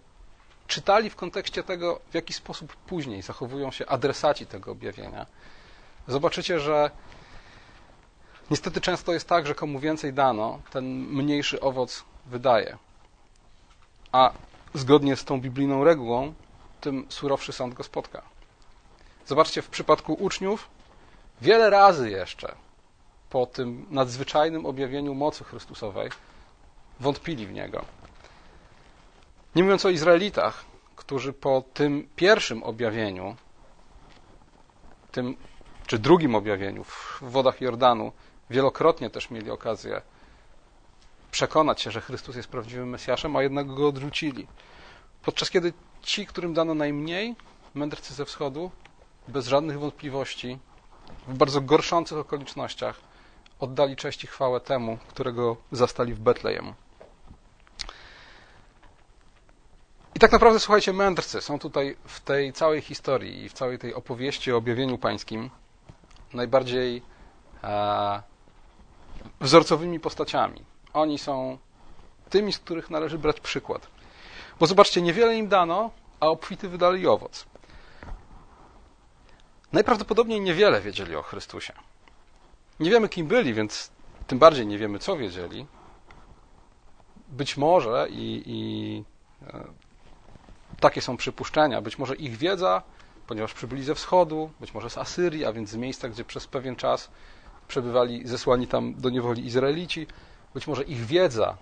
czytali 0.71 1.09
w 1.09 1.15
kontekście 1.15 1.63
tego, 1.63 1.99
w 2.11 2.13
jaki 2.13 2.33
sposób 2.33 2.75
później 2.75 3.21
zachowują 3.21 3.71
się 3.71 3.85
adresaci 3.85 4.45
tego 4.45 4.71
objawienia. 4.71 5.25
Zobaczycie, 6.07 6.59
że 6.59 6.91
niestety 8.51 8.81
często 8.81 9.13
jest 9.13 9.27
tak, 9.27 9.47
że 9.47 9.55
komu 9.55 9.79
więcej 9.79 10.13
dano, 10.13 10.59
ten 10.71 10.85
mniejszy 10.85 11.61
owoc 11.61 12.03
wydaje. 12.25 12.77
A 14.11 14.31
zgodnie 14.73 15.15
z 15.15 15.25
tą 15.25 15.41
biblijną 15.41 15.83
regułą, 15.83 16.33
tym 16.81 17.05
surowszy 17.09 17.51
sąd 17.51 17.73
go 17.73 17.83
spotka. 17.83 18.21
Zobaczcie, 19.25 19.61
w 19.61 19.69
przypadku 19.69 20.13
uczniów 20.13 20.69
wiele 21.41 21.69
razy 21.69 22.09
jeszcze 22.09 22.55
po 23.29 23.45
tym 23.45 23.85
nadzwyczajnym 23.89 24.65
objawieniu 24.65 25.13
mocy 25.13 25.43
Chrystusowej 25.43 26.09
wątpili 26.99 27.47
w 27.47 27.53
Niego. 27.53 27.85
Nie 29.55 29.63
mówiąc 29.63 29.85
o 29.85 29.89
Izraelitach, 29.89 30.65
którzy 30.95 31.33
po 31.33 31.63
tym 31.73 32.09
pierwszym 32.15 32.63
objawieniu, 32.63 33.35
tym 35.11 35.37
czy 35.87 35.99
drugim 35.99 36.35
objawieniu 36.35 36.83
w 36.83 37.19
wodach 37.21 37.61
Jordanu, 37.61 38.11
wielokrotnie 38.49 39.09
też 39.09 39.29
mieli 39.29 39.51
okazję 39.51 40.01
przekonać 41.31 41.81
się, 41.81 41.91
że 41.91 42.01
Chrystus 42.01 42.35
jest 42.35 42.47
prawdziwym 42.47 42.89
Mesjaszem, 42.89 43.35
a 43.35 43.43
jednak 43.43 43.67
go 43.67 43.87
odrzucili. 43.87 44.47
Podczas 45.23 45.49
kiedy 45.49 45.73
ci, 46.01 46.25
którym 46.25 46.53
dano 46.53 46.73
najmniej, 46.73 47.35
mędrcy 47.73 48.13
ze 48.13 48.25
wschodu, 48.25 48.71
bez 49.27 49.47
żadnych 49.47 49.79
wątpliwości, 49.79 50.59
w 51.27 51.37
bardzo 51.37 51.61
gorszących 51.61 52.17
okolicznościach, 52.17 53.01
oddali 53.59 53.95
cześć 53.95 54.23
i 54.23 54.27
chwałę 54.27 54.59
temu, 54.59 54.97
którego 55.07 55.57
zastali 55.71 56.13
w 56.13 56.19
Betlejem. 56.19 56.73
I 60.10 60.10
tak 60.21 60.31
naprawdę, 60.31 60.59
słuchajcie, 60.59 60.93
mędrcy 60.93 61.41
są 61.41 61.59
tutaj 61.59 61.97
w 62.05 62.19
tej 62.19 62.53
całej 62.53 62.81
historii 62.81 63.43
i 63.43 63.49
w 63.49 63.53
całej 63.53 63.79
tej 63.79 63.93
opowieści 63.93 64.53
o 64.53 64.57
objawieniu 64.57 64.97
pańskim 64.97 65.49
najbardziej 66.33 67.01
e, 67.63 68.21
wzorcowymi 69.39 69.99
postaciami. 69.99 70.61
Oni 70.93 71.19
są 71.19 71.57
tymi, 72.29 72.53
z 72.53 72.59
których 72.59 72.89
należy 72.89 73.17
brać 73.17 73.39
przykład. 73.39 73.87
Bo 74.59 74.67
zobaczcie, 74.67 75.01
niewiele 75.01 75.37
im 75.37 75.47
dano, 75.47 75.91
a 76.19 76.27
obfity 76.27 76.69
wydali 76.69 77.07
owoc. 77.07 77.45
Najprawdopodobniej 79.71 80.41
niewiele 80.41 80.81
wiedzieli 80.81 81.15
o 81.15 81.21
Chrystusie. 81.21 81.73
Nie 82.79 82.89
wiemy, 82.89 83.09
kim 83.09 83.27
byli, 83.27 83.53
więc 83.53 83.91
tym 84.27 84.39
bardziej 84.39 84.67
nie 84.67 84.77
wiemy, 84.77 84.99
co 84.99 85.17
wiedzieli. 85.17 85.65
Być 87.27 87.57
może 87.57 88.07
i, 88.09 88.43
i 88.45 89.03
e, 89.47 89.63
takie 90.81 91.01
są 91.01 91.17
przypuszczenia, 91.17 91.81
być 91.81 91.97
może 91.99 92.15
ich 92.15 92.37
wiedza, 92.37 92.81
ponieważ 93.27 93.53
przybyli 93.53 93.83
ze 93.83 93.95
wschodu, 93.95 94.51
być 94.59 94.73
może 94.73 94.89
z 94.89 94.97
Asyrii, 94.97 95.45
a 95.45 95.53
więc 95.53 95.69
z 95.69 95.75
miejsca, 95.75 96.09
gdzie 96.09 96.23
przez 96.23 96.47
pewien 96.47 96.75
czas 96.75 97.09
przebywali 97.67 98.27
zesłani 98.27 98.67
tam 98.67 98.93
do 98.93 99.09
niewoli 99.09 99.45
Izraelici, 99.45 100.07
być 100.53 100.67
może 100.67 100.83
ich 100.83 101.05
wiedza 101.05 101.57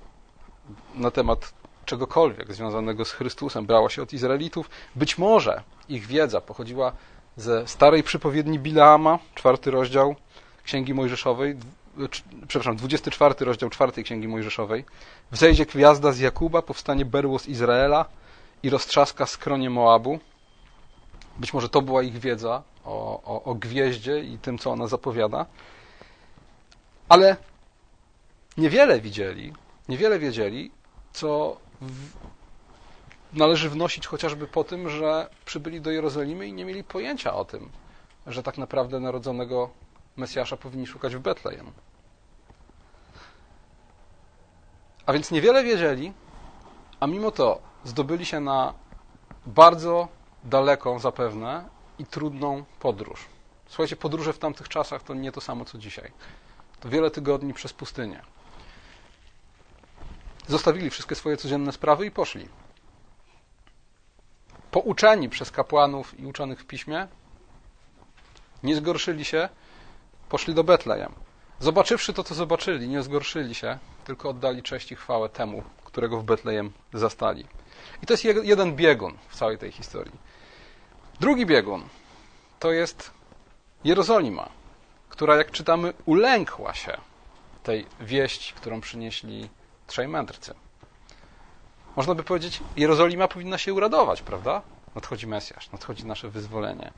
na 0.96 1.12
temat 1.12 1.54
czegokolwiek 1.86 2.54
związanego 2.54 3.06
z 3.06 3.12
Chrystusem 3.12 3.66
brała 3.66 3.90
się 3.90 4.02
od 4.02 4.14
Izraelitów, 4.14 4.70
być 4.96 5.18
może 5.18 5.64
ich 5.90 6.06
wiedza 6.06 6.42
pochodziła 6.42 6.92
ze 7.38 7.68
starej 7.68 8.04
przypowiedni 8.04 8.60
Bileama, 8.60 9.20
czwarty 9.36 9.72
rozdział 9.72 10.16
Księgi 10.64 10.94
Mojżeszowej, 10.94 11.56
przepraszam, 12.48 12.76
24 12.76 13.36
rozdział 13.40 13.70
czwartej 13.70 14.04
Księgi 14.04 14.28
Mojżeszowej. 14.28 14.86
Wzejdzie 15.32 15.66
gwiazda 15.66 16.12
z 16.12 16.20
Jakuba, 16.20 16.62
powstanie 16.62 17.06
berło 17.06 17.40
z 17.40 17.48
Izraela 17.48 18.06
i 18.64 18.70
roztrzaska 18.70 19.26
skronie 19.26 19.70
Moabu. 19.70 20.20
Być 21.38 21.54
może 21.54 21.70
to 21.70 21.82
była 21.82 22.04
ich 22.04 22.18
wiedza 22.20 22.64
o, 22.86 23.22
o, 23.24 23.44
o 23.44 23.56
gwieździe 23.56 24.20
i 24.20 24.38
tym, 24.38 24.58
co 24.58 24.72
ona 24.72 24.88
zapowiada. 24.88 25.46
Ale 27.10 27.38
niewiele 28.58 29.02
widzieli, 29.02 29.54
niewiele 29.90 30.20
wiedzieli, 30.20 30.72
co 31.14 31.58
w, 31.82 32.14
należy 33.34 33.70
wnosić 33.70 34.08
chociażby 34.08 34.48
po 34.48 34.64
tym, 34.64 34.90
że 34.90 35.30
przybyli 35.46 35.82
do 35.82 35.92
Jerozolimy 35.92 36.48
i 36.48 36.54
nie 36.54 36.66
mieli 36.66 36.84
pojęcia 36.84 37.34
o 37.34 37.46
tym, 37.46 37.70
że 38.28 38.44
tak 38.44 38.58
naprawdę 38.58 39.00
narodzonego 39.00 39.70
Mesjasza 40.18 40.58
powinni 40.58 40.88
szukać 40.88 41.16
w 41.16 41.20
Betlejem. 41.20 41.72
A 45.06 45.14
więc 45.14 45.32
niewiele 45.32 45.64
wiedzieli, 45.64 46.14
a 47.00 47.08
mimo 47.08 47.32
to 47.32 47.69
zdobyli 47.84 48.26
się 48.26 48.40
na 48.40 48.74
bardzo 49.46 50.08
daleką 50.44 51.00
zapewne 51.00 51.70
i 52.00 52.06
trudną 52.06 52.64
podróż. 52.80 53.26
Słuchajcie, 53.68 53.96
podróże 53.96 54.34
w 54.34 54.40
tamtych 54.40 54.70
czasach 54.70 55.04
to 55.04 55.14
nie 55.14 55.32
to 55.32 55.42
samo 55.42 55.66
co 55.66 55.78
dzisiaj. 55.78 56.12
To 56.80 56.90
wiele 56.90 57.12
tygodni 57.12 57.54
przez 57.54 57.74
pustynię. 57.74 58.22
Zostawili 60.48 60.90
wszystkie 60.90 61.16
swoje 61.16 61.38
codzienne 61.38 61.72
sprawy 61.72 62.06
i 62.06 62.12
poszli. 62.12 62.50
Pouczeni 64.72 65.30
przez 65.30 65.52
kapłanów 65.52 66.20
i 66.20 66.26
uczonych 66.26 66.62
w 66.62 66.66
piśmie, 66.66 67.08
nie 68.64 68.76
zgorszyli 68.76 69.26
się, 69.26 69.50
poszli 70.30 70.54
do 70.54 70.64
Betlejem. 70.64 71.14
Zobaczywszy 71.60 72.14
to, 72.14 72.24
co 72.24 72.36
zobaczyli, 72.36 72.88
nie 72.88 73.04
zgorszyli 73.04 73.56
się, 73.56 73.78
tylko 74.06 74.30
oddali 74.30 74.64
cześć 74.64 74.92
i 74.92 74.96
chwałę 74.96 75.30
temu, 75.30 75.64
którego 75.84 76.18
w 76.20 76.24
Betlejem 76.24 76.72
zastali. 76.94 77.46
I 78.04 78.06
to 78.06 78.14
jest 78.14 78.24
jeden 78.24 78.76
biegun 78.76 79.18
w 79.30 79.36
całej 79.36 79.58
tej 79.58 79.72
historii. 79.72 80.16
Drugi 81.20 81.46
biegun 81.46 81.84
to 82.60 82.72
jest 82.72 83.12
Jerozolima, 83.84 84.50
która, 85.10 85.36
jak 85.36 85.52
czytamy, 85.52 85.94
ulękła 86.06 86.74
się 86.74 86.98
tej 87.64 87.86
wieści, 88.00 88.54
którą 88.54 88.82
przynieśli 88.82 89.50
trzej 89.88 90.08
mędrcy. 90.08 90.54
Można 91.96 92.16
by 92.16 92.24
powiedzieć, 92.24 92.60
Jerozolima 92.78 93.28
powinna 93.28 93.58
się 93.58 93.74
uradować, 93.74 94.22
prawda? 94.22 94.62
Nadchodzi 94.96 95.28
Mesjasz, 95.28 95.72
nadchodzi 95.72 96.06
nasze 96.06 96.30
wyzwolenie. 96.30 96.92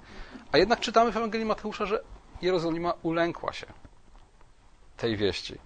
A 0.52 0.58
jednak 0.58 0.80
czytamy 0.80 1.12
w 1.12 1.18
Ewangelii 1.18 1.46
Mateusza, 1.46 1.86
że 1.86 2.04
Jerozolima 2.42 2.94
ulękła 3.04 3.54
się 3.54 3.68
tej 4.98 5.18
wieści. 5.18 5.58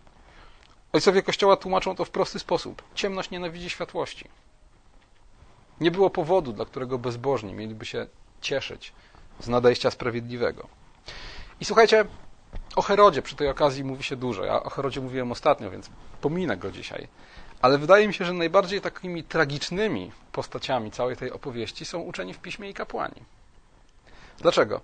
Ojcowie 0.94 1.22
Kościoła 1.22 1.58
tłumaczą 1.58 1.96
to 1.96 2.06
w 2.06 2.10
prosty 2.10 2.40
sposób. 2.40 2.84
Ciemność 2.96 3.30
nienawidzi 3.30 3.70
światłości. 3.70 4.30
Nie 5.82 5.92
było 5.92 6.10
powodu, 6.10 6.54
dla 6.54 6.66
którego 6.66 6.98
bezbożni 6.98 7.54
mieliby 7.54 7.86
się 7.86 8.08
cieszyć 8.42 8.94
z 9.40 9.48
nadejścia 9.48 9.92
sprawiedliwego. 9.92 10.68
I 11.60 11.66
słuchajcie, 11.66 12.06
o 12.76 12.82
Herodzie 12.82 13.22
przy 13.22 13.36
tej 13.36 13.50
okazji 13.50 13.84
mówi 13.84 14.04
się 14.04 14.16
dużo. 14.16 14.46
Ja 14.46 14.64
o 14.64 14.70
Herodzie 14.70 15.02
mówiłem 15.02 15.32
ostatnio, 15.32 15.72
więc 15.72 15.90
pominę 16.22 16.58
go 16.58 16.72
dzisiaj. 16.72 17.08
Ale 17.62 17.78
wydaje 17.78 18.08
mi 18.08 18.14
się, 18.14 18.26
że 18.26 18.34
najbardziej 18.34 18.82
takimi 18.82 19.24
tragicznymi 19.24 20.12
postaciami 20.32 20.92
całej 20.92 21.18
tej 21.18 21.32
opowieści 21.32 21.86
są 21.86 22.00
uczeni 22.00 22.34
w 22.34 22.40
piśmie 22.40 22.70
i 22.70 22.74
kapłani. 22.74 23.22
Dlaczego? 24.40 24.82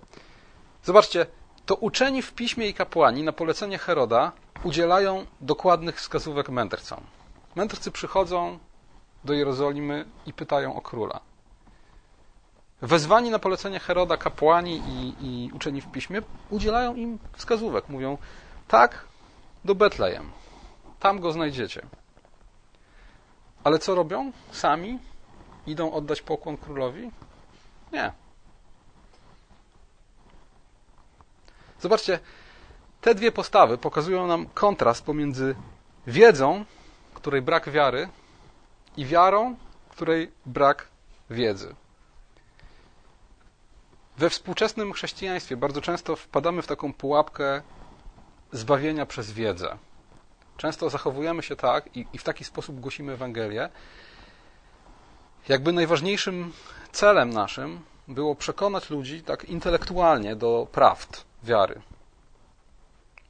Zobaczcie, 0.84 1.26
to 1.66 1.74
uczeni 1.74 2.22
w 2.22 2.32
piśmie 2.32 2.68
i 2.68 2.74
kapłani 2.74 3.22
na 3.22 3.32
polecenie 3.32 3.78
Heroda 3.78 4.32
udzielają 4.64 5.26
dokładnych 5.40 5.96
wskazówek 5.96 6.48
mędrcom. 6.48 7.00
Mędrcy 7.56 7.90
przychodzą 7.90 8.58
do 9.24 9.32
Jerozolimy 9.32 10.04
i 10.26 10.32
pytają 10.32 10.76
o 10.76 10.80
króla. 10.80 11.20
Wezwani 12.82 13.30
na 13.30 13.38
polecenie 13.38 13.80
Heroda 13.80 14.16
kapłani 14.16 14.82
i, 14.88 15.14
i 15.20 15.52
uczeni 15.52 15.80
w 15.80 15.90
piśmie 15.90 16.22
udzielają 16.50 16.94
im 16.94 17.18
wskazówek. 17.32 17.88
Mówią, 17.88 18.18
tak, 18.68 19.06
do 19.64 19.74
Betlejem. 19.74 20.30
Tam 21.00 21.20
go 21.20 21.32
znajdziecie. 21.32 21.82
Ale 23.64 23.78
co 23.78 23.94
robią? 23.94 24.32
Sami 24.50 24.98
idą 25.66 25.92
oddać 25.92 26.22
pokłon 26.22 26.56
królowi? 26.56 27.10
Nie. 27.92 28.12
Zobaczcie, 31.80 32.18
te 33.00 33.14
dwie 33.14 33.32
postawy 33.32 33.78
pokazują 33.78 34.26
nam 34.26 34.46
kontrast 34.46 35.04
pomiędzy 35.04 35.54
wiedzą, 36.06 36.64
której 37.14 37.42
brak 37.42 37.70
wiary, 37.70 38.08
i 38.96 39.06
wiarą, 39.06 39.56
której 39.88 40.32
brak 40.46 40.88
wiedzy. 41.30 41.74
We 44.16 44.30
współczesnym 44.30 44.92
chrześcijaństwie 44.92 45.56
bardzo 45.56 45.80
często 45.80 46.16
wpadamy 46.16 46.62
w 46.62 46.66
taką 46.66 46.92
pułapkę 46.92 47.62
zbawienia 48.52 49.06
przez 49.06 49.32
wiedzę. 49.32 49.78
Często 50.56 50.90
zachowujemy 50.90 51.42
się 51.42 51.56
tak 51.56 51.96
i, 51.96 52.06
i 52.12 52.18
w 52.18 52.24
taki 52.24 52.44
sposób 52.44 52.80
głosimy 52.80 53.12
Ewangelię, 53.12 53.68
jakby 55.48 55.72
najważniejszym 55.72 56.52
celem 56.92 57.30
naszym 57.30 57.80
było 58.08 58.34
przekonać 58.34 58.90
ludzi 58.90 59.22
tak 59.22 59.44
intelektualnie 59.44 60.36
do 60.36 60.66
prawd 60.72 61.24
wiary. 61.42 61.82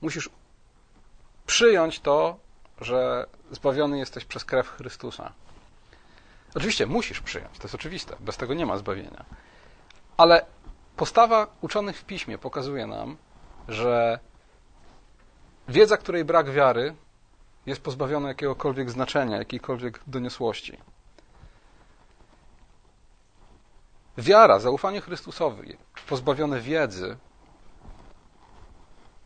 Musisz 0.01 0.31
przyjąć 1.47 2.01
to, 2.01 2.39
że 2.81 3.27
zbawiony 3.51 3.99
jesteś 3.99 4.25
przez 4.25 4.45
krew 4.45 4.69
Chrystusa. 4.69 5.33
Oczywiście 6.55 6.87
musisz 6.87 7.21
przyjąć, 7.21 7.59
to 7.59 7.63
jest 7.63 7.75
oczywiste, 7.75 8.17
bez 8.21 8.37
tego 8.37 8.55
nie 8.55 8.67
ma 8.67 8.77
zbawienia. 8.77 9.25
Ale 10.17 10.47
postawa 10.97 11.47
uczonych 11.61 11.99
w 11.99 12.05
piśmie 12.05 12.39
pokazuje 12.39 12.87
nam, 12.87 13.17
że 13.69 14.19
wiedza, 15.69 15.97
której 15.97 16.25
brak 16.25 16.51
wiary, 16.51 16.95
jest 17.67 17.81
pozbawiona 17.81 18.29
jakiegokolwiek 18.29 18.91
znaczenia, 18.91 19.37
jakiejkolwiek 19.37 20.01
doniosłości. 20.07 20.79
Wiara, 24.19 24.59
zaufanie 24.59 25.01
Chrystusowi, 25.01 25.77
pozbawione 26.09 26.61
wiedzy, 26.61 27.17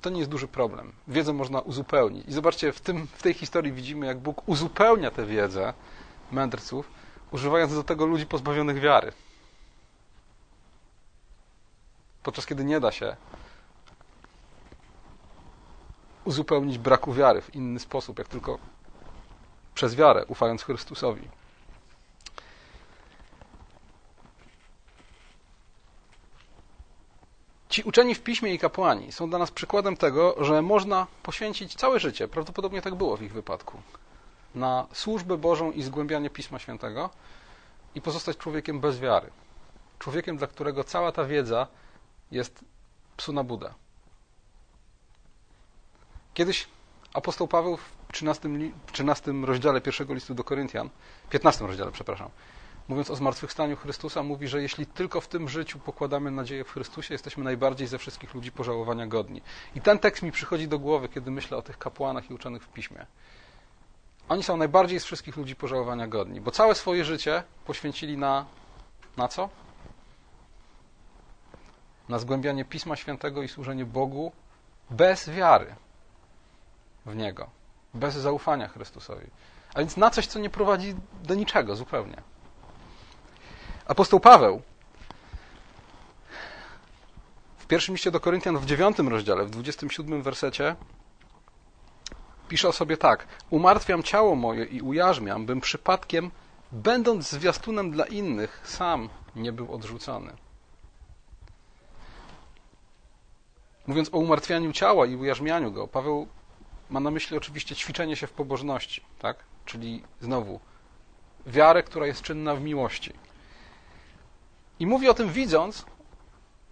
to 0.00 0.11
nie 0.11 0.18
jest 0.18 0.30
duży 0.30 0.49
problem. 0.49 0.92
Wiedzę 1.09 1.33
można 1.33 1.61
uzupełnić. 1.61 2.28
I 2.28 2.33
zobaczcie, 2.33 2.73
w, 2.73 2.80
tym, 2.80 3.06
w 3.06 3.23
tej 3.23 3.35
historii 3.35 3.73
widzimy, 3.73 4.06
jak 4.06 4.18
Bóg 4.18 4.49
uzupełnia 4.49 5.11
tę 5.11 5.26
wiedzę 5.26 5.73
mędrców, 6.33 6.90
używając 7.30 7.75
do 7.75 7.85
tego 7.85 8.06
ludzi 8.06 8.26
pozbawionych 8.26 8.80
wiary. 8.80 9.12
Podczas 12.23 12.47
kiedy 12.47 12.64
nie 12.64 12.80
da 12.80 12.92
się 12.92 13.16
uzupełnić 16.25 16.78
braku 16.78 17.12
wiary 17.12 17.42
w 17.42 17.54
inny 17.54 17.80
sposób, 17.80 18.18
jak 18.18 18.28
tylko 18.28 18.59
przez 19.75 19.95
wiarę, 19.95 20.25
ufając 20.26 20.62
Chrystusowi. 20.62 21.28
Ci 27.68 27.83
uczeni 27.83 28.14
w 28.14 28.23
piśmie 28.23 28.54
i 28.54 28.59
kapłani 28.59 29.12
są 29.12 29.30
dla 29.30 29.38
nas 29.38 29.50
przykładem 29.50 29.97
tego, 29.97 30.45
że 30.45 30.62
można 30.62 31.06
poświęcić 31.23 31.75
całe 31.75 32.00
życie, 32.00 32.28
prawdopodobnie 32.28 32.83
tak 32.83 32.95
było 32.95 33.16
w 33.16 33.23
ich 33.23 33.33
wypadku, 33.33 33.78
na 34.57 34.87
służbę 34.93 35.37
Bożą 35.37 35.73
i 35.73 35.83
zgłębianie 35.83 36.31
Pisma 36.31 36.59
Świętego 36.59 37.11
i 37.95 38.01
pozostać 38.01 38.37
człowiekiem 38.37 38.81
bez 38.81 39.01
wiary. 39.01 39.31
Człowiekiem, 39.99 40.37
dla 40.37 40.47
którego 40.47 40.85
cała 40.85 41.13
ta 41.13 41.25
wiedza 41.25 41.67
jest 42.31 42.65
psu 43.17 43.33
na 43.33 43.45
budę. 43.45 43.75
Kiedyś 46.35 46.69
apostoł 47.15 47.49
Paweł 47.49 47.77
w 47.77 47.97
13, 48.13 48.49
13 48.93 49.33
rozdziale 49.45 49.81
pierwszego 49.81 50.15
listu 50.15 50.35
do 50.35 50.45
Koryntian, 50.45 50.91
15 51.31 51.67
rozdziale, 51.67 51.93
przepraszam, 51.93 52.31
mówiąc 52.89 53.11
o 53.11 53.17
zmartwychwstaniu 53.17 53.77
Chrystusa, 53.77 54.23
mówi, 54.23 54.49
że 54.49 54.63
jeśli 54.63 54.87
tylko 54.87 55.21
w 55.21 55.29
tym 55.29 55.49
życiu 55.49 55.79
pokładamy 55.79 56.31
nadzieję 56.31 56.65
w 56.65 56.71
Chrystusie, 56.71 57.15
jesteśmy 57.15 57.45
najbardziej 57.45 57.87
ze 57.87 57.99
wszystkich 57.99 58.35
ludzi 58.35 58.53
pożałowania 58.53 59.07
godni. 59.07 59.43
I 59.75 59.81
ten 59.81 59.99
tekst 59.99 60.23
mi 60.23 60.33
przychodzi 60.33 60.69
do 60.69 60.79
głowy, 60.79 61.09
kiedy 61.09 61.31
myślę 61.31 61.57
o 61.57 61.63
tych 61.63 61.79
kapłanach 61.79 62.31
i 62.31 62.35
uczonych 62.35 62.63
w 62.63 62.69
piśmie. 62.69 63.07
Oni 64.28 64.42
są 64.42 64.56
najbardziej 64.56 65.00
z 65.00 65.04
wszystkich 65.04 65.37
ludzi 65.37 65.56
pożałowania 65.56 66.06
godni, 66.06 66.40
bo 66.40 66.50
całe 66.50 66.75
swoje 66.75 67.04
życie 67.04 67.42
poświęcili 67.66 68.18
na 68.18 68.47
na 69.16 69.28
co? 69.28 69.49
Na 72.09 72.18
zgłębianie 72.18 72.64
Pisma 72.64 72.97
Świętego 72.97 73.42
i 73.42 73.49
służenie 73.49 73.85
Bogu 73.85 74.33
bez 74.90 75.30
wiary 75.30 75.75
w 77.06 77.16
Niego, 77.16 77.50
bez 77.95 78.14
zaufania 78.14 78.68
Chrystusowi. 78.68 79.26
A 79.75 79.78
więc 79.78 79.97
na 79.97 80.11
coś, 80.11 80.26
co 80.26 80.38
nie 80.38 80.50
prowadzi 80.50 80.95
do 81.23 81.35
niczego 81.35 81.76
zupełnie. 81.76 82.23
Apostoł 83.87 84.21
Paweł 84.21 84.62
w 87.59 87.66
pierwszym 87.66 87.95
liście 87.95 88.11
do 88.11 88.21
Koryntian 88.21 88.59
w 88.59 88.66
dziewiątym 88.66 89.09
rozdziale, 89.09 89.45
w 89.45 89.50
27 89.50 90.23
wersecie 90.23 90.76
pisze 92.48 92.68
o 92.68 92.72
sobie 92.72 92.96
tak: 92.96 93.26
Umartwiam 93.50 94.02
ciało 94.02 94.35
moje 94.35 94.64
i 94.64 94.80
ujarzmiam, 94.80 95.46
bym 95.46 95.61
przypadkiem, 95.61 96.30
będąc 96.72 97.30
zwiastunem 97.30 97.90
dla 97.90 98.04
innych, 98.06 98.61
sam 98.64 99.09
nie 99.37 99.52
był 99.52 99.74
odrzucony. 99.74 100.32
Mówiąc 103.87 104.09
o 104.12 104.18
umartwianiu 104.18 104.72
ciała 104.72 105.06
i 105.06 105.16
ujarzmianiu 105.16 105.72
go, 105.72 105.88
Paweł 105.88 106.28
ma 106.90 107.00
na 107.00 107.11
myśli 107.11 107.37
oczywiście 107.37 107.76
ćwiczenie 107.76 108.16
się 108.16 108.26
w 108.26 108.32
pobożności, 108.32 109.00
tak? 109.18 109.37
Czyli 109.64 110.02
znowu 110.20 110.61
wiarę, 111.46 111.82
która 111.82 112.06
jest 112.06 112.22
czynna 112.22 112.54
w 112.54 112.61
miłości. 112.61 113.12
I 114.80 114.87
mówi 114.87 115.09
o 115.09 115.14
tym 115.14 115.32
widząc, 115.32 115.87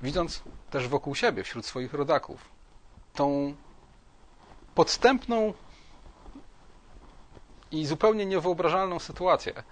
widząc 0.02 0.42
też 0.70 0.88
wokół 0.88 1.14
siebie, 1.14 1.42
wśród 1.42 1.66
swoich 1.66 1.94
rodaków, 1.94 2.50
tą 3.14 3.54
podstępną 4.74 5.54
i 7.70 7.86
zupełnie 7.86 8.26
niewyobrażalną 8.26 8.98
sytuację, 8.98 9.62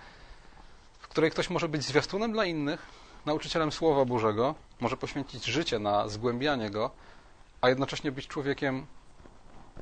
w 0.99 1.09
której 1.09 1.31
ktoś 1.31 1.51
może 1.51 1.69
być 1.69 1.83
zwiastunem 1.83 2.33
dla 2.33 2.45
innych, 2.45 2.87
nauczycielem 3.27 3.73
Słowa 3.73 4.05
Bożego, 4.05 4.55
może 4.81 4.97
poświęcić 4.97 5.45
życie 5.45 5.79
na 5.79 6.09
zgłębianie 6.09 6.71
go, 6.71 6.91
a 7.61 7.69
jednocześnie 7.69 8.13
być 8.13 8.29
człowiekiem 8.29 8.87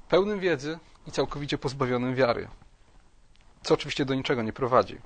pełnym 0.08 0.40
wiedzy 0.40 0.78
i 1.06 1.12
całkowicie 1.12 1.58
pozbawionym 1.58 2.14
wiary. 2.14 2.48
Co 3.62 3.74
oczywiście 3.74 4.04
do 4.04 4.14
niczego 4.14 4.42
nie 4.42 4.52
prowadzi. 4.52 4.98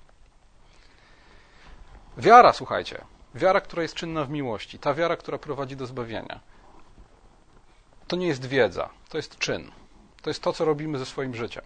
Wiara, 2.18 2.52
słuchajcie, 2.52 3.04
wiara, 3.34 3.60
która 3.60 3.82
jest 3.82 3.94
czynna 3.94 4.24
w 4.24 4.30
miłości, 4.30 4.78
ta 4.78 4.94
wiara, 4.94 5.16
która 5.16 5.38
prowadzi 5.38 5.76
do 5.76 5.86
zbawienia, 5.86 6.40
to 8.06 8.16
nie 8.16 8.26
jest 8.26 8.46
wiedza, 8.46 8.90
to 9.08 9.16
jest 9.16 9.38
czyn. 9.38 9.70
To 10.22 10.30
jest 10.30 10.42
to, 10.42 10.52
co 10.52 10.64
robimy 10.64 10.98
ze 10.98 11.06
swoim 11.06 11.34
życiem. 11.34 11.64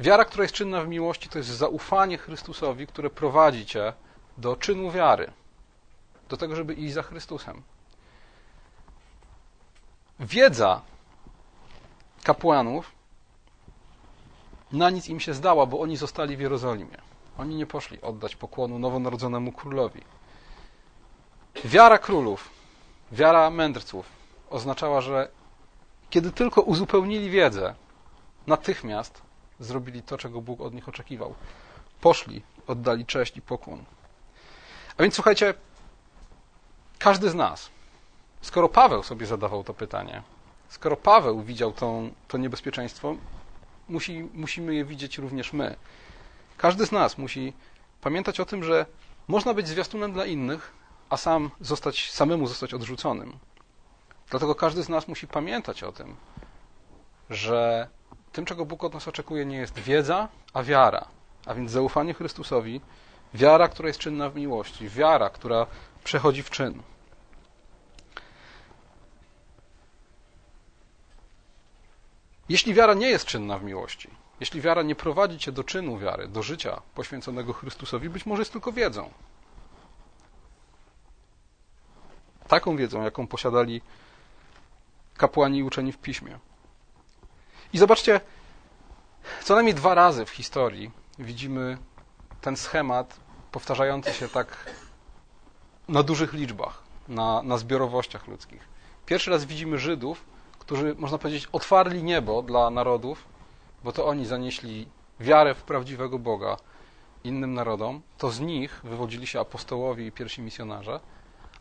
Wiara, 0.00 0.24
która 0.24 0.44
jest 0.44 0.54
czynna 0.54 0.80
w 0.82 0.88
miłości, 0.88 1.28
to 1.28 1.38
jest 1.38 1.50
zaufanie 1.50 2.18
Chrystusowi, 2.18 2.86
które 2.86 3.10
prowadzi 3.10 3.66
cię 3.66 3.92
do 4.38 4.56
czynu 4.56 4.90
wiary, 4.90 5.32
do 6.28 6.36
tego, 6.36 6.56
żeby 6.56 6.74
iść 6.74 6.94
za 6.94 7.02
Chrystusem. 7.02 7.62
Wiedza 10.20 10.80
kapłanów 12.22 12.92
na 14.72 14.90
nic 14.90 15.08
im 15.08 15.20
się 15.20 15.34
zdała, 15.34 15.66
bo 15.66 15.80
oni 15.80 15.96
zostali 15.96 16.36
w 16.36 16.40
Jerozolimie. 16.40 16.98
Oni 17.38 17.54
nie 17.54 17.66
poszli 17.66 18.00
oddać 18.00 18.36
pokłonu 18.36 18.78
nowonarodzonemu 18.78 19.52
królowi. 19.52 20.00
Wiara 21.64 21.98
królów, 21.98 22.50
wiara 23.12 23.50
mędrców 23.50 24.06
oznaczała, 24.50 25.00
że 25.00 25.28
kiedy 26.10 26.32
tylko 26.32 26.62
uzupełnili 26.62 27.30
wiedzę, 27.30 27.74
natychmiast 28.46 29.23
zrobili 29.64 30.02
to, 30.02 30.18
czego 30.18 30.40
Bóg 30.40 30.60
od 30.60 30.74
nich 30.74 30.88
oczekiwał. 30.88 31.34
Poszli, 32.00 32.42
oddali 32.66 33.06
cześć 33.06 33.36
i 33.36 33.42
pokłon. 33.42 33.84
A 34.98 35.02
więc 35.02 35.14
słuchajcie, 35.14 35.54
każdy 36.98 37.30
z 37.30 37.34
nas, 37.34 37.70
skoro 38.40 38.68
Paweł 38.68 39.02
sobie 39.02 39.26
zadawał 39.26 39.64
to 39.64 39.74
pytanie, 39.74 40.22
skoro 40.68 40.96
Paweł 40.96 41.42
widział 41.42 41.72
tą, 41.72 42.10
to 42.28 42.38
niebezpieczeństwo, 42.38 43.16
musi, 43.88 44.28
musimy 44.34 44.74
je 44.74 44.84
widzieć 44.84 45.18
również 45.18 45.52
my. 45.52 45.76
Każdy 46.56 46.86
z 46.86 46.92
nas 46.92 47.18
musi 47.18 47.52
pamiętać 48.00 48.40
o 48.40 48.44
tym, 48.44 48.64
że 48.64 48.86
można 49.28 49.54
być 49.54 49.68
zwiastunem 49.68 50.12
dla 50.12 50.26
innych, 50.26 50.72
a 51.10 51.16
sam 51.16 51.50
zostać, 51.60 52.10
samemu 52.10 52.46
zostać 52.46 52.74
odrzuconym. 52.74 53.38
Dlatego 54.30 54.54
każdy 54.54 54.82
z 54.82 54.88
nas 54.88 55.08
musi 55.08 55.28
pamiętać 55.28 55.82
o 55.82 55.92
tym, 55.92 56.16
że 57.30 57.88
tym, 58.34 58.44
czego 58.44 58.64
Bóg 58.64 58.84
od 58.84 58.94
nas 58.94 59.08
oczekuje, 59.08 59.44
nie 59.44 59.56
jest 59.56 59.78
wiedza, 59.78 60.28
a 60.54 60.62
wiara. 60.62 61.08
A 61.46 61.54
więc 61.54 61.70
zaufanie 61.70 62.14
Chrystusowi, 62.14 62.80
wiara, 63.34 63.68
która 63.68 63.88
jest 63.88 63.98
czynna 63.98 64.30
w 64.30 64.36
miłości, 64.36 64.88
wiara, 64.88 65.30
która 65.30 65.66
przechodzi 66.04 66.42
w 66.42 66.50
czyn. 66.50 66.82
Jeśli 72.48 72.74
wiara 72.74 72.94
nie 72.94 73.10
jest 73.10 73.26
czynna 73.26 73.58
w 73.58 73.64
miłości, 73.64 74.10
jeśli 74.40 74.60
wiara 74.60 74.82
nie 74.82 74.94
prowadzi 74.94 75.38
cię 75.38 75.52
do 75.52 75.64
czynu 75.64 75.98
wiary, 75.98 76.28
do 76.28 76.42
życia 76.42 76.82
poświęconego 76.94 77.52
Chrystusowi, 77.52 78.10
być 78.10 78.26
może 78.26 78.40
jest 78.42 78.52
tylko 78.52 78.72
wiedzą. 78.72 79.10
Taką 82.48 82.76
wiedzą, 82.76 83.02
jaką 83.02 83.26
posiadali 83.26 83.80
kapłani 85.16 85.58
i 85.58 85.62
uczeni 85.62 85.92
w 85.92 85.98
piśmie. 85.98 86.38
I 87.74 87.78
zobaczcie, 87.78 88.20
co 89.44 89.54
najmniej 89.54 89.74
dwa 89.74 89.94
razy 89.94 90.24
w 90.24 90.30
historii 90.30 90.90
widzimy 91.18 91.78
ten 92.40 92.56
schemat 92.56 93.20
powtarzający 93.52 94.12
się 94.12 94.28
tak 94.28 94.70
na 95.88 96.02
dużych 96.02 96.32
liczbach, 96.32 96.82
na, 97.08 97.42
na 97.42 97.58
zbiorowościach 97.58 98.28
ludzkich. 98.28 98.68
Pierwszy 99.06 99.30
raz 99.30 99.44
widzimy 99.44 99.78
Żydów, 99.78 100.24
którzy, 100.58 100.94
można 100.98 101.18
powiedzieć, 101.18 101.48
otwarli 101.52 102.02
niebo 102.02 102.42
dla 102.42 102.70
narodów, 102.70 103.24
bo 103.84 103.92
to 103.92 104.06
oni 104.06 104.26
zanieśli 104.26 104.88
wiarę 105.20 105.54
w 105.54 105.62
prawdziwego 105.62 106.18
Boga 106.18 106.56
innym 107.24 107.54
narodom, 107.54 108.02
to 108.18 108.30
z 108.30 108.40
nich 108.40 108.80
wywodzili 108.84 109.26
się 109.26 109.40
apostołowie 109.40 110.06
i 110.06 110.12
pierwsi 110.12 110.42
misjonarze, 110.42 111.00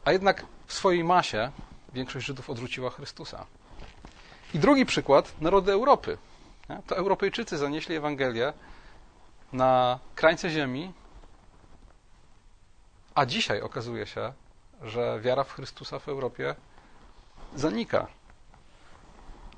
a 0.05 0.11
jednak 0.11 0.45
w 0.67 0.73
swojej 0.73 1.03
masie 1.03 1.51
większość 1.93 2.25
Żydów 2.25 2.49
odrzuciła 2.49 2.89
Chrystusa. 2.89 3.45
I 4.53 4.59
drugi 4.59 4.85
przykład, 4.85 5.41
narody 5.41 5.71
Europy. 5.71 6.17
To 6.87 6.97
Europejczycy 6.97 7.57
zanieśli 7.57 7.95
Ewangelię 7.95 8.53
na 9.53 9.99
krańce 10.15 10.49
ziemi, 10.49 10.93
a 13.15 13.25
dzisiaj 13.25 13.61
okazuje 13.61 14.05
się, 14.07 14.33
że 14.81 15.19
wiara 15.21 15.43
w 15.43 15.51
Chrystusa 15.53 15.99
w 15.99 16.07
Europie 16.07 16.55
zanika. 17.55 18.07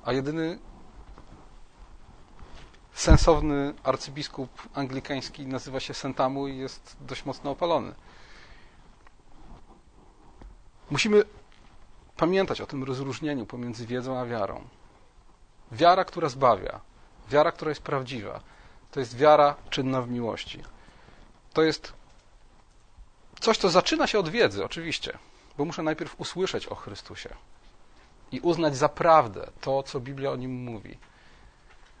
A 0.04 0.12
jedyny 0.12 0.58
sensowny 2.94 3.74
arcybiskup 3.82 4.50
anglikański 4.74 5.46
nazywa 5.46 5.80
się 5.80 5.94
Sentamu 5.94 6.48
i 6.48 6.56
jest 6.58 6.96
dość 7.00 7.24
mocno 7.24 7.50
opalony. 7.50 7.94
Musimy 10.90 11.24
pamiętać 12.16 12.60
o 12.60 12.66
tym 12.66 12.84
rozróżnieniu 12.84 13.46
pomiędzy 13.46 13.86
wiedzą 13.86 14.18
a 14.18 14.26
wiarą. 14.26 14.64
Wiara, 15.72 16.04
która 16.04 16.28
zbawia, 16.28 16.80
wiara, 17.30 17.52
która 17.52 17.68
jest 17.68 17.82
prawdziwa, 17.82 18.40
to 18.90 19.00
jest 19.00 19.16
wiara 19.16 19.54
czynna 19.70 20.02
w 20.02 20.08
miłości. 20.08 20.62
To 21.52 21.62
jest 21.62 21.92
coś, 23.40 23.58
co 23.58 23.68
zaczyna 23.68 24.06
się 24.06 24.18
od 24.18 24.28
wiedzy, 24.28 24.64
oczywiście, 24.64 25.18
bo 25.58 25.64
muszę 25.64 25.82
najpierw 25.82 26.20
usłyszeć 26.20 26.66
o 26.66 26.74
Chrystusie 26.74 27.28
i 28.32 28.40
uznać 28.40 28.76
za 28.76 28.88
prawdę 28.88 29.46
to, 29.60 29.82
co 29.82 30.00
Biblia 30.00 30.30
o 30.30 30.36
nim 30.36 30.64
mówi. 30.64 30.98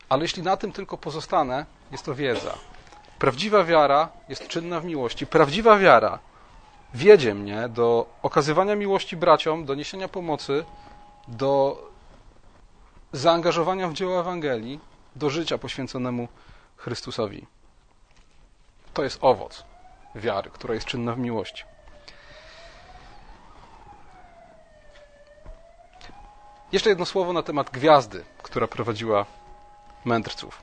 Ale 0.08 0.22
jeśli 0.22 0.42
na 0.42 0.56
tym 0.56 0.72
tylko 0.72 0.98
pozostanę, 0.98 1.66
jest 1.92 2.04
to 2.04 2.14
wiedza. 2.14 2.54
Prawdziwa 3.18 3.64
wiara 3.64 4.08
jest 4.28 4.48
czynna 4.48 4.80
w 4.80 4.84
miłości. 4.84 5.26
Prawdziwa 5.26 5.78
wiara 5.78 6.18
wiedzie 6.94 7.34
mnie 7.34 7.68
do 7.68 8.06
okazywania 8.22 8.76
miłości 8.76 9.16
braciom, 9.16 9.64
do 9.64 9.74
niesienia 9.74 10.08
pomocy, 10.08 10.64
do 11.28 11.82
zaangażowania 13.12 13.88
w 13.88 13.92
dzieło 13.92 14.20
Ewangelii, 14.20 14.80
do 15.16 15.30
życia 15.30 15.58
poświęconemu 15.58 16.28
Chrystusowi. 16.76 17.46
To 18.94 19.02
jest 19.04 19.18
owoc 19.20 19.64
wiary, 20.14 20.50
która 20.50 20.74
jest 20.74 20.86
czynna 20.86 21.12
w 21.14 21.18
miłości. 21.18 21.64
Jeszcze 26.72 26.90
jedno 26.90 27.04
słowo 27.06 27.32
na 27.32 27.42
temat 27.42 27.70
gwiazdy, 27.70 28.24
która 28.42 28.66
prowadziła 28.66 29.26
mędrców. 30.04 30.62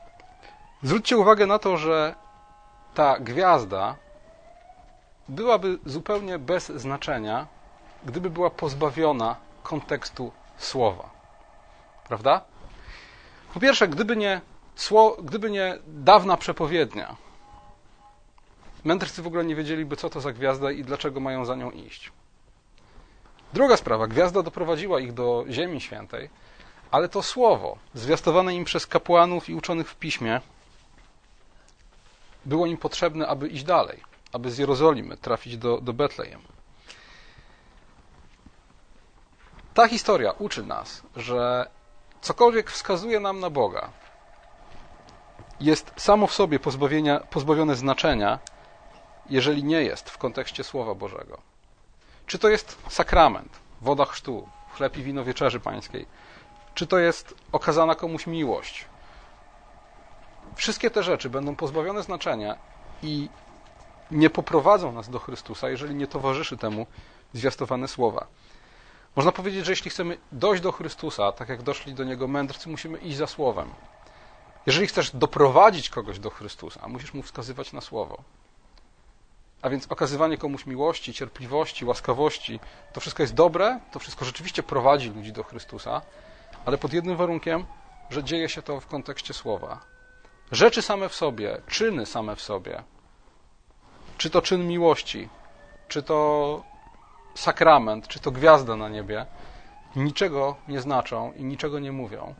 Zwróćcie 0.84 1.18
uwagę 1.18 1.46
na 1.46 1.60
to, 1.60 1.78
że 1.78 2.16
ta 2.94 3.20
gwiazda 3.20 3.96
byłaby 5.30 5.80
zupełnie 5.86 6.40
bez 6.40 6.68
znaczenia, 6.68 7.48
gdyby 8.06 8.30
była 8.30 8.50
pozbawiona 8.50 9.36
kontekstu 9.64 10.32
słowa. 10.58 11.10
Prawda? 12.08 12.42
Po 13.54 13.60
pierwsze, 13.60 13.88
gdyby 13.88 14.18
nie, 14.18 14.42
gdyby 15.24 15.52
nie 15.52 15.78
dawna 15.88 16.38
przepowiednia, 16.38 17.16
mędrcy 18.84 19.22
w 19.22 19.28
ogóle 19.28 19.46
nie 19.46 19.56
wiedzieliby, 19.56 19.96
co 19.96 20.10
to 20.10 20.22
za 20.22 20.34
gwiazda 20.34 20.72
i 20.72 20.84
dlaczego 20.84 21.20
mają 21.20 21.46
za 21.46 21.56
nią 21.56 21.72
iść. 21.72 22.12
Druga 23.54 23.78
sprawa, 23.78 24.08
gwiazda 24.08 24.44
doprowadziła 24.44 25.00
ich 25.00 25.14
do 25.14 25.46
Ziemi 25.50 25.82
Świętej, 25.82 26.30
ale 26.92 27.10
to 27.10 27.24
słowo, 27.24 27.78
zwiastowane 27.94 28.56
im 28.56 28.66
przez 28.66 28.88
kapłanów 28.88 29.50
i 29.50 29.56
uczonych 29.56 29.90
w 29.90 29.96
piśmie, 29.96 30.42
było 32.46 32.66
im 32.66 32.78
potrzebne, 32.78 33.28
aby 33.28 33.48
iść 33.48 33.64
dalej, 33.64 34.04
aby 34.34 34.52
z 34.52 34.58
Jerozolimy 34.58 35.18
trafić 35.18 35.58
do, 35.58 35.82
do 35.82 35.94
Betlejem. 35.94 36.42
Ta 39.74 39.88
historia 39.88 40.32
uczy 40.32 40.64
nas, 40.64 41.04
że 41.16 41.68
cokolwiek 42.24 42.72
wskazuje 42.72 43.20
nam 43.20 43.40
na 43.40 43.50
Boga, 43.50 43.90
jest 45.60 45.92
samo 45.98 46.28
w 46.28 46.34
sobie 46.34 46.60
pozbawione 47.30 47.76
znaczenia, 47.76 48.40
jeżeli 49.30 49.64
nie 49.64 49.84
jest 49.84 50.10
w 50.10 50.18
kontekście 50.18 50.64
Słowa 50.64 50.96
Bożego. 50.96 51.42
Czy 52.28 52.40
to 52.40 52.50
jest 52.50 52.78
sakrament, 52.90 53.60
woda 53.82 54.06
chrztu, 54.06 54.48
chleb 54.74 54.98
i 54.98 55.04
wino 55.04 55.24
wieczerzy 55.24 55.60
pańskiej, 55.60 56.06
czy 56.74 56.88
to 56.88 56.98
jest 57.00 57.36
okazana 57.52 57.96
komuś 57.96 58.28
miłość. 58.28 58.86
Wszystkie 60.56 60.92
te 60.92 61.04
rzeczy 61.04 61.30
będą 61.30 61.56
pozbawione 61.56 62.04
znaczenia 62.04 62.56
i 63.04 63.30
nie 64.12 64.30
poprowadzą 64.30 64.92
nas 64.92 65.10
do 65.10 65.20
Chrystusa, 65.20 65.70
jeżeli 65.70 65.96
nie 65.96 66.08
towarzyszy 66.08 66.58
temu 66.58 66.86
zwiastowane 67.34 67.88
słowa. 67.88 68.28
Można 69.16 69.32
powiedzieć, 69.32 69.66
że 69.66 69.72
jeśli 69.72 69.92
chcemy 69.92 70.18
dojść 70.32 70.64
do 70.64 70.72
Chrystusa, 70.72 71.32
tak 71.32 71.50
jak 71.50 71.62
doszli 71.62 71.94
do 71.94 72.04
Niego 72.04 72.28
mędrcy, 72.28 72.70
musimy 72.70 72.98
iść 72.98 73.18
za 73.18 73.28
Słowem. 73.28 73.70
Jeżeli 74.66 74.88
chcesz 74.88 75.12
doprowadzić 75.12 75.90
kogoś 75.90 76.20
do 76.20 76.30
Chrystusa, 76.30 76.88
musisz 76.88 77.14
mu 77.14 77.22
wskazywać 77.22 77.74
na 77.74 77.82
Słowo. 77.82 78.24
A 79.62 79.70
więc 79.70 79.88
okazywanie 79.92 80.38
komuś 80.38 80.66
miłości, 80.66 81.14
cierpliwości, 81.14 81.86
łaskawości, 81.86 82.60
to 82.94 83.02
wszystko 83.02 83.24
jest 83.24 83.34
dobre, 83.34 83.80
to 83.92 84.00
wszystko 84.00 84.26
rzeczywiście 84.26 84.64
prowadzi 84.64 85.10
ludzi 85.10 85.32
do 85.32 85.44
Chrystusa, 85.44 86.02
ale 86.66 86.78
pod 86.78 86.94
jednym 86.94 87.18
warunkiem, 87.18 87.66
że 88.10 88.24
dzieje 88.24 88.50
się 88.50 88.62
to 88.62 88.80
w 88.80 88.88
kontekście 88.88 89.34
słowa. 89.34 89.80
Rzeczy 90.52 90.82
same 90.82 91.10
w 91.10 91.16
sobie, 91.16 91.62
czyny 91.68 92.06
same 92.06 92.36
w 92.36 92.42
sobie, 92.42 92.84
czy 94.18 94.30
to 94.30 94.42
czyn 94.42 94.68
miłości, 94.68 95.30
czy 95.88 96.04
to 96.04 96.73
sakrament, 97.36 98.08
czy 98.08 98.20
to 98.20 98.32
gwiazda 98.32 98.76
na 98.76 98.90
niebie, 98.90 99.26
niczego 99.96 100.56
nie 100.68 100.82
znaczą 100.82 101.34
i 101.34 101.44
niczego 101.44 101.80
nie 101.80 101.92
mówią, 101.92 102.36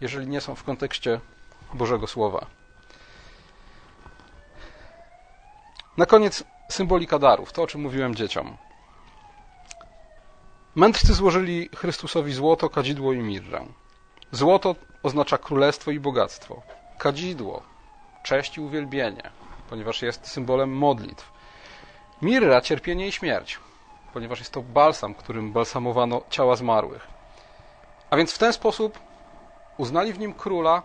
jeżeli 0.00 0.26
nie 0.26 0.40
są 0.40 0.54
w 0.54 0.64
kontekście 0.64 1.20
Bożego 1.74 2.06
Słowa. 2.06 2.46
Na 5.96 6.06
koniec 6.06 6.44
symbolika 6.68 7.18
darów, 7.18 7.52
to 7.52 7.62
o 7.62 7.66
czym 7.66 7.80
mówiłem 7.80 8.14
dzieciom. 8.14 8.56
Mędrcy 10.74 11.14
złożyli 11.14 11.68
Chrystusowi 11.76 12.32
złoto, 12.32 12.70
kadzidło 12.70 13.12
i 13.12 13.18
mirrę. 13.18 13.66
Złoto 14.30 14.74
oznacza 15.02 15.38
królestwo 15.38 15.90
i 15.90 16.00
bogactwo. 16.00 16.62
Kadzidło 16.98 17.62
cześć 18.22 18.56
i 18.56 18.60
uwielbienie, 18.60 19.30
ponieważ 19.70 20.02
jest 20.02 20.26
symbolem 20.26 20.76
modlitw. 20.76 21.32
Mirra 22.22 22.60
cierpienie 22.60 23.08
i 23.08 23.12
śmierć, 23.12 23.58
ponieważ 24.12 24.38
jest 24.38 24.52
to 24.52 24.62
balsam, 24.62 25.14
którym 25.14 25.52
balsamowano 25.52 26.22
ciała 26.30 26.56
zmarłych. 26.56 27.06
A 28.10 28.16
więc 28.16 28.32
w 28.32 28.38
ten 28.38 28.52
sposób 28.52 28.98
uznali 29.76 30.12
w 30.12 30.18
nim 30.18 30.34
króla 30.34 30.82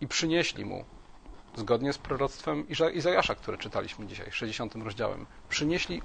i 0.00 0.08
przynieśli 0.08 0.64
mu, 0.64 0.84
zgodnie 1.56 1.92
z 1.92 1.98
proroctwem 1.98 2.66
Izajasza, 2.94 3.34
które 3.34 3.58
czytaliśmy 3.58 4.06
dzisiaj, 4.06 4.32
60 4.32 4.74
rozdziałem, 4.74 5.26
przynieśli 5.48 6.02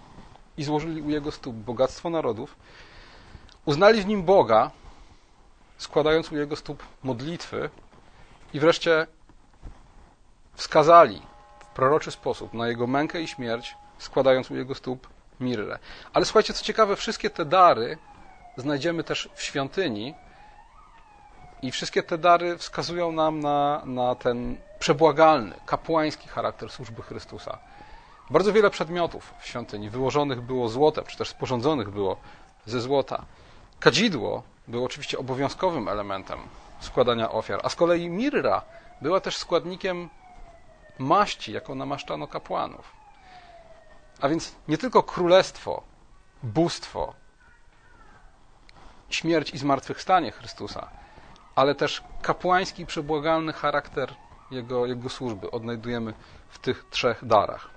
i 0.57 0.63
złożyli 0.63 1.01
u 1.01 1.09
jego 1.09 1.31
stóp 1.31 1.55
bogactwo 1.55 2.09
narodów, 2.09 2.55
uznali 3.65 4.01
w 4.01 4.05
nim 4.05 4.23
Boga, 4.23 4.71
składając 5.77 6.31
u 6.31 6.37
jego 6.37 6.55
stóp 6.55 6.83
modlitwy 7.03 7.69
i 8.53 8.59
wreszcie 8.59 9.07
wskazali 10.53 11.21
w 11.59 11.65
proroczy 11.65 12.11
sposób 12.11 12.53
na 12.53 12.67
jego 12.67 12.87
mękę 12.87 13.21
i 13.21 13.27
śmierć, 13.27 13.75
składając 13.97 14.51
u 14.51 14.55
jego 14.55 14.75
stóp 14.75 15.07
mirrę. 15.39 15.79
Ale 16.13 16.25
słuchajcie, 16.25 16.53
co 16.53 16.63
ciekawe, 16.63 16.95
wszystkie 16.95 17.29
te 17.29 17.45
dary 17.45 17.97
znajdziemy 18.57 19.03
też 19.03 19.29
w 19.35 19.41
świątyni 19.41 20.15
i 21.61 21.71
wszystkie 21.71 22.03
te 22.03 22.17
dary 22.17 22.57
wskazują 22.57 23.11
nam 23.11 23.39
na, 23.39 23.81
na 23.85 24.15
ten 24.15 24.57
przebłagalny, 24.79 25.55
kapłański 25.65 26.27
charakter 26.27 26.69
służby 26.69 27.01
Chrystusa. 27.01 27.57
Bardzo 28.29 28.53
wiele 28.53 28.69
przedmiotów 28.69 29.33
w 29.39 29.47
świątyni 29.47 29.89
wyłożonych 29.89 30.41
było 30.41 30.69
złotem, 30.69 31.05
czy 31.07 31.17
też 31.17 31.29
sporządzonych 31.29 31.89
było 31.89 32.17
ze 32.65 32.81
złota. 32.81 33.25
Kadzidło 33.79 34.43
było 34.67 34.85
oczywiście 34.85 35.17
obowiązkowym 35.17 35.87
elementem 35.87 36.39
składania 36.79 37.31
ofiar, 37.31 37.59
a 37.63 37.69
z 37.69 37.75
kolei 37.75 38.09
mirra 38.09 38.61
była 39.01 39.19
też 39.19 39.37
składnikiem 39.37 40.09
maści, 40.99 41.51
jaką 41.51 41.75
namaszczano 41.75 42.27
kapłanów. 42.27 43.02
A 44.21 44.29
więc 44.29 44.55
nie 44.67 44.77
tylko 44.77 45.03
królestwo, 45.03 45.83
bóstwo, 46.43 47.13
śmierć 49.09 49.53
i 49.53 49.57
zmartwychwstanie 49.57 50.31
Chrystusa, 50.31 50.89
ale 51.55 51.75
też 51.75 52.03
kapłański, 52.21 52.85
przebłagalny 52.85 53.53
charakter 53.53 54.13
jego, 54.51 54.85
jego 54.85 55.09
służby 55.09 55.51
odnajdujemy 55.51 56.13
w 56.49 56.59
tych 56.59 56.85
trzech 56.89 57.25
darach. 57.25 57.69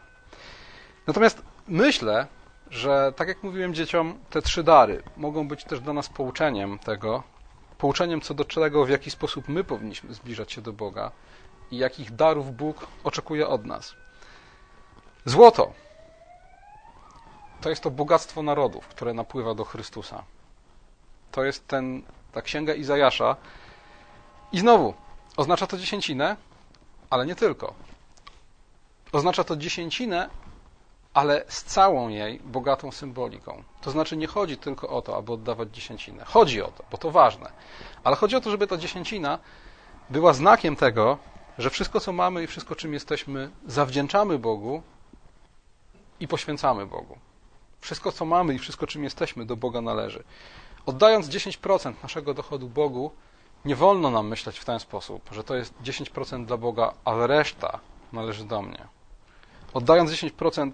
Natomiast 1.07 1.42
myślę, 1.68 2.27
że 2.70 3.12
tak 3.16 3.29
jak 3.29 3.42
mówiłem 3.42 3.75
dzieciom, 3.75 4.18
te 4.31 4.42
trzy 4.42 4.62
dary 4.62 5.03
mogą 5.16 5.49
być 5.49 5.64
też 5.64 5.81
dla 5.81 5.92
nas 5.92 6.09
pouczeniem 6.09 6.79
tego, 6.79 7.22
pouczeniem 7.79 8.20
co 8.20 8.35
do 8.35 8.44
czego, 8.44 8.85
w 8.85 8.88
jaki 8.88 9.11
sposób 9.11 9.49
my 9.49 9.64
powinniśmy 9.64 10.14
zbliżać 10.14 10.53
się 10.53 10.62
do 10.62 10.72
Boga 10.72 11.11
i 11.70 11.79
jakich 11.79 12.14
darów 12.14 12.57
Bóg 12.57 12.87
oczekuje 13.05 13.49
od 13.49 13.66
nas. 13.66 13.94
Złoto 15.25 15.72
to 17.61 17.71
jest 17.71 17.83
to 17.83 17.90
bogactwo 17.90 18.42
narodów, 18.42 18.88
które 18.88 19.14
napływa 19.14 19.55
do 19.55 19.64
Chrystusa. 19.64 20.25
To 21.33 21.45
jest 21.45 21.69
ten, 21.69 22.03
ta 22.33 22.42
księga 22.42 22.75
Izajasza. 22.75 23.37
I 24.53 24.59
znowu, 24.59 24.95
oznacza 25.37 25.66
to 25.66 25.79
dziesięcinę, 25.79 26.37
ale 27.11 27.27
nie 27.27 27.35
tylko. 27.35 27.75
Oznacza 29.12 29.45
to 29.45 29.57
dziesięcinę, 29.57 30.31
ale 31.14 31.45
z 31.49 31.62
całą 31.64 32.09
jej 32.09 32.40
bogatą 32.40 32.92
symboliką. 32.92 33.62
To 33.81 33.90
znaczy 33.90 34.16
nie 34.16 34.27
chodzi 34.27 34.59
tylko 34.59 34.88
o 34.88 35.03
to, 35.03 35.16
aby 35.16 35.33
oddawać 35.33 35.69
dziesięcinę. 35.75 36.25
Chodzi 36.25 36.62
o 36.62 36.69
to, 36.69 36.85
bo 36.90 36.99
to 36.99 37.11
ważne. 37.11 37.53
Ale 38.05 38.16
chodzi 38.16 38.37
o 38.37 38.40
to, 38.40 38.51
żeby 38.51 38.66
ta 38.66 38.77
dziesięcina 38.77 39.38
była 40.11 40.33
znakiem 40.33 40.77
tego, 40.77 41.19
że 41.59 41.71
wszystko, 41.71 42.01
co 42.01 42.12
mamy 42.12 42.42
i 42.42 42.47
wszystko, 42.47 42.75
czym 42.75 42.92
jesteśmy, 42.92 43.51
zawdzięczamy 43.66 44.38
Bogu 44.38 44.83
i 46.21 46.29
poświęcamy 46.29 46.87
Bogu. 46.87 47.19
Wszystko, 47.87 48.12
co 48.12 48.25
mamy 48.25 48.55
i 48.55 48.59
wszystko, 48.59 48.87
czym 48.87 49.05
jesteśmy, 49.05 49.46
do 49.46 49.57
Boga 49.57 49.81
należy. 49.81 50.25
Oddając 50.87 51.29
10% 51.29 51.94
naszego 52.03 52.35
dochodu 52.35 52.68
Bogu, 52.68 53.11
nie 53.64 53.77
wolno 53.77 54.11
nam 54.11 54.29
myśleć 54.29 54.59
w 54.59 54.64
ten 54.64 54.81
sposób, 54.81 55.31
że 55.33 55.44
to 55.44 55.55
jest 55.55 55.75
10% 55.83 56.44
dla 56.44 56.57
Boga, 56.57 56.94
ale 57.05 57.27
reszta 57.27 57.81
należy 58.12 58.44
do 58.44 58.62
mnie. 58.62 58.87
Oddając 59.75 60.11
10% 60.11 60.72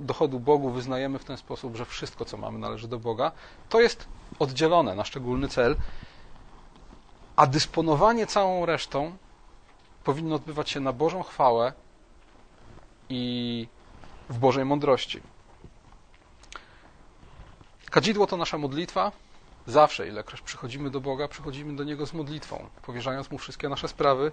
dochodu 0.00 0.40
Bogu, 0.40 0.70
wyznajemy 0.70 1.18
w 1.18 1.24
ten 1.24 1.36
sposób, 1.36 1.76
że 1.76 1.84
wszystko, 1.84 2.24
co 2.24 2.36
mamy, 2.36 2.58
należy 2.58 2.88
do 2.88 2.98
Boga. 2.98 3.32
To 3.68 3.80
jest 3.80 4.08
oddzielone 4.38 4.94
na 4.94 5.04
szczególny 5.04 5.48
cel, 5.48 5.76
a 7.36 7.46
dysponowanie 7.46 8.26
całą 8.26 8.66
resztą 8.66 9.16
powinno 10.04 10.34
odbywać 10.34 10.70
się 10.70 10.80
na 10.80 10.92
Bożą 10.92 11.22
chwałę 11.22 11.72
i 13.08 13.66
w 14.28 14.38
Bożej 14.38 14.64
mądrości. 14.64 15.31
Kadzidło 17.92 18.26
to 18.26 18.36
nasza 18.36 18.58
modlitwa. 18.58 19.12
Zawsze, 19.66 20.08
ilekroć 20.08 20.40
przychodzimy 20.40 20.90
do 20.90 21.00
Boga, 21.00 21.28
przychodzimy 21.28 21.76
do 21.76 21.84
Niego 21.84 22.06
z 22.06 22.12
modlitwą, 22.12 22.68
powierzając 22.82 23.30
Mu 23.30 23.38
wszystkie 23.38 23.68
nasze 23.68 23.88
sprawy, 23.88 24.32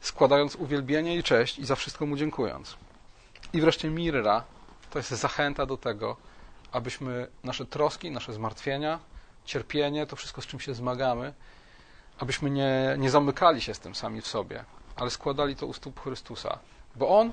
składając 0.00 0.56
uwielbienie 0.56 1.16
i 1.16 1.22
cześć 1.22 1.58
i 1.58 1.66
za 1.66 1.76
wszystko 1.76 2.06
Mu 2.06 2.16
dziękując. 2.16 2.76
I 3.52 3.60
wreszcie 3.60 3.90
mirra 3.90 4.44
to 4.90 4.98
jest 4.98 5.10
zachęta 5.10 5.66
do 5.66 5.76
tego, 5.76 6.16
abyśmy 6.72 7.26
nasze 7.44 7.66
troski, 7.66 8.10
nasze 8.10 8.32
zmartwienia, 8.32 8.98
cierpienie, 9.44 10.06
to 10.06 10.16
wszystko, 10.16 10.42
z 10.42 10.46
czym 10.46 10.60
się 10.60 10.74
zmagamy, 10.74 11.34
abyśmy 12.18 12.50
nie, 12.50 12.96
nie 12.98 13.10
zamykali 13.10 13.60
się 13.60 13.74
z 13.74 13.78
tym 13.78 13.94
sami 13.94 14.20
w 14.20 14.26
sobie, 14.26 14.64
ale 14.96 15.10
składali 15.10 15.56
to 15.56 15.66
u 15.66 15.72
stóp 15.72 16.00
Chrystusa. 16.00 16.58
Bo 16.96 17.18
On, 17.20 17.32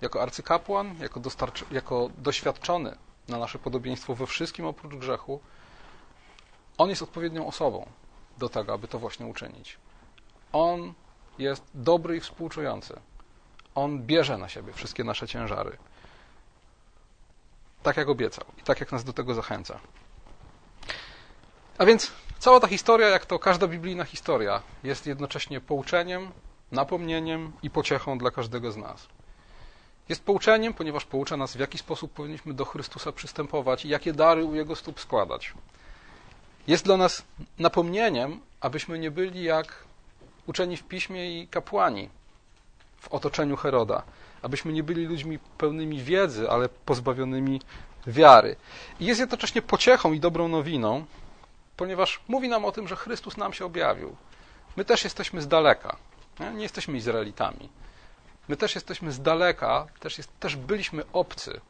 jako 0.00 0.22
arcykapłan, 0.22 0.94
jako, 1.00 1.20
jako 1.70 2.10
doświadczony 2.18 2.96
na 3.28 3.38
nasze 3.38 3.58
podobieństwo 3.58 4.14
we 4.14 4.26
wszystkim 4.26 4.66
oprócz 4.66 4.94
grzechu, 4.94 5.40
On 6.78 6.90
jest 6.90 7.02
odpowiednią 7.02 7.46
osobą 7.46 7.86
do 8.38 8.48
tego, 8.48 8.72
aby 8.72 8.88
to 8.88 8.98
właśnie 8.98 9.26
uczynić. 9.26 9.76
On 10.52 10.94
jest 11.38 11.64
dobry 11.74 12.16
i 12.16 12.20
współczujący. 12.20 13.00
On 13.74 14.02
bierze 14.02 14.38
na 14.38 14.48
siebie 14.48 14.72
wszystkie 14.72 15.04
nasze 15.04 15.28
ciężary. 15.28 15.76
Tak 17.82 17.96
jak 17.96 18.08
obiecał 18.08 18.44
i 18.58 18.62
tak 18.62 18.80
jak 18.80 18.92
nas 18.92 19.04
do 19.04 19.12
tego 19.12 19.34
zachęca. 19.34 19.80
A 21.78 21.84
więc 21.84 22.12
cała 22.38 22.60
ta 22.60 22.66
historia, 22.66 23.08
jak 23.08 23.26
to 23.26 23.38
każda 23.38 23.66
biblijna 23.66 24.04
historia, 24.04 24.62
jest 24.84 25.06
jednocześnie 25.06 25.60
pouczeniem, 25.60 26.30
napomnieniem 26.72 27.52
i 27.62 27.70
pociechą 27.70 28.18
dla 28.18 28.30
każdego 28.30 28.72
z 28.72 28.76
nas. 28.76 29.08
Jest 30.08 30.24
pouczeniem, 30.24 30.74
ponieważ 30.74 31.04
poucza 31.04 31.36
nas, 31.36 31.56
w 31.56 31.60
jaki 31.60 31.78
sposób 31.78 32.12
powinniśmy 32.12 32.54
do 32.54 32.64
Chrystusa 32.64 33.12
przystępować 33.12 33.84
i 33.84 33.88
jakie 33.88 34.12
dary 34.12 34.44
u 34.44 34.54
Jego 34.54 34.76
stóp 34.76 35.00
składać. 35.00 35.54
Jest 36.66 36.84
dla 36.84 36.96
nas 36.96 37.22
napomnieniem, 37.58 38.40
abyśmy 38.60 38.98
nie 38.98 39.10
byli 39.10 39.42
jak 39.42 39.84
uczeni 40.46 40.76
w 40.76 40.84
piśmie 40.84 41.40
i 41.40 41.48
kapłani 41.48 42.08
w 43.00 43.08
otoczeniu 43.08 43.56
Heroda, 43.56 44.02
abyśmy 44.42 44.72
nie 44.72 44.82
byli 44.82 45.06
ludźmi 45.06 45.38
pełnymi 45.58 46.02
wiedzy, 46.02 46.50
ale 46.50 46.68
pozbawionymi 46.68 47.60
wiary. 48.06 48.56
I 49.00 49.06
jest 49.06 49.20
jednocześnie 49.20 49.62
pociechą 49.62 50.12
i 50.12 50.20
dobrą 50.20 50.48
nowiną, 50.48 51.04
ponieważ 51.76 52.20
mówi 52.28 52.48
nam 52.48 52.64
o 52.64 52.72
tym, 52.72 52.88
że 52.88 52.96
Chrystus 52.96 53.36
nam 53.36 53.52
się 53.52 53.64
objawił. 53.64 54.16
My 54.76 54.84
też 54.84 55.04
jesteśmy 55.04 55.42
z 55.42 55.48
daleka, 55.48 55.96
nie, 56.40 56.50
nie 56.50 56.62
jesteśmy 56.62 56.96
Izraelitami. 56.96 57.68
My 58.48 58.56
też 58.56 58.74
jesteśmy 58.74 59.12
z 59.12 59.20
daleka, 59.20 59.86
też, 60.00 60.18
jest, 60.18 60.40
też 60.40 60.56
byliśmy 60.56 61.02
obcy 61.12 61.60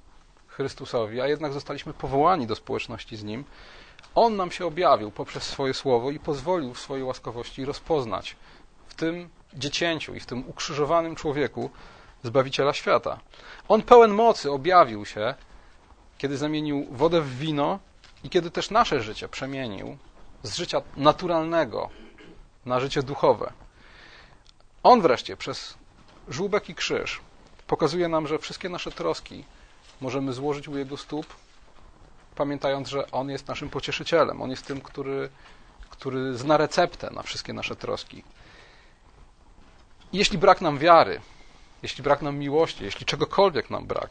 Chrystusowi, 0.46 1.20
a 1.20 1.26
jednak 1.26 1.52
zostaliśmy 1.52 1.92
powołani 1.92 2.46
do 2.46 2.56
społeczności 2.56 3.16
z 3.16 3.24
Nim. 3.24 3.44
On 4.14 4.36
nam 4.36 4.50
się 4.50 4.66
objawił 4.66 5.10
poprzez 5.10 5.42
swoje 5.42 5.74
słowo 5.74 6.10
i 6.10 6.18
pozwolił 6.18 6.74
w 6.74 6.80
swojej 6.80 7.04
łaskawości 7.04 7.64
rozpoznać 7.64 8.36
w 8.86 8.94
tym 8.94 9.28
dziecięciu 9.54 10.14
i 10.14 10.20
w 10.20 10.26
tym 10.26 10.48
ukrzyżowanym 10.48 11.16
człowieku 11.16 11.70
Zbawiciela 12.22 12.72
świata. 12.72 13.20
On 13.68 13.82
pełen 13.82 14.10
mocy 14.10 14.50
objawił 14.50 15.06
się, 15.06 15.34
kiedy 16.18 16.36
zamienił 16.36 16.86
wodę 16.90 17.20
w 17.20 17.38
wino 17.38 17.78
i 18.24 18.30
kiedy 18.30 18.50
też 18.50 18.70
nasze 18.70 19.02
życie 19.02 19.28
przemienił 19.28 19.98
z 20.42 20.56
życia 20.56 20.82
naturalnego 20.96 21.90
na 22.66 22.80
życie 22.80 23.02
duchowe. 23.02 23.52
On 24.82 25.00
wreszcie 25.00 25.36
przez 25.36 25.78
żółbek 26.28 26.68
i 26.68 26.74
krzyż 26.74 27.20
pokazuje 27.66 28.08
nam, 28.08 28.26
że 28.26 28.38
wszystkie 28.38 28.68
nasze 28.68 28.90
troski 28.90 29.44
możemy 30.00 30.32
złożyć 30.32 30.68
u 30.68 30.78
Jego 30.78 30.96
stóp, 30.96 31.26
pamiętając, 32.34 32.88
że 32.88 33.10
On 33.10 33.30
jest 33.30 33.48
naszym 33.48 33.70
pocieszycielem. 33.70 34.42
On 34.42 34.50
jest 34.50 34.66
tym, 34.66 34.80
który, 34.80 35.28
który 35.90 36.38
zna 36.38 36.56
receptę 36.56 37.10
na 37.10 37.22
wszystkie 37.22 37.52
nasze 37.52 37.76
troski. 37.76 38.24
Jeśli 40.12 40.38
brak 40.38 40.60
nam 40.60 40.78
wiary, 40.78 41.20
jeśli 41.82 42.04
brak 42.04 42.22
nam 42.22 42.38
miłości, 42.38 42.84
jeśli 42.84 43.06
czegokolwiek 43.06 43.70
nam 43.70 43.86
brak, 43.86 44.10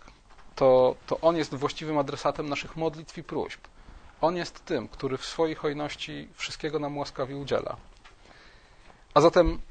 to, 0.56 0.96
to 1.08 1.20
On 1.22 1.38
jest 1.38 1.56
właściwym 1.56 1.98
adresatem 1.98 2.50
naszych 2.50 2.76
modlitw 2.76 3.18
i 3.18 3.24
próśb. 3.24 3.60
On 4.22 4.36
jest 4.36 4.66
tym, 4.66 4.88
który 4.88 5.18
w 5.18 5.26
swojej 5.26 5.56
hojności 5.56 6.28
wszystkiego 6.34 6.80
nam 6.80 6.98
łaskawie 6.98 7.38
udziela. 7.38 7.78
A 9.14 9.22
zatem, 9.22 9.62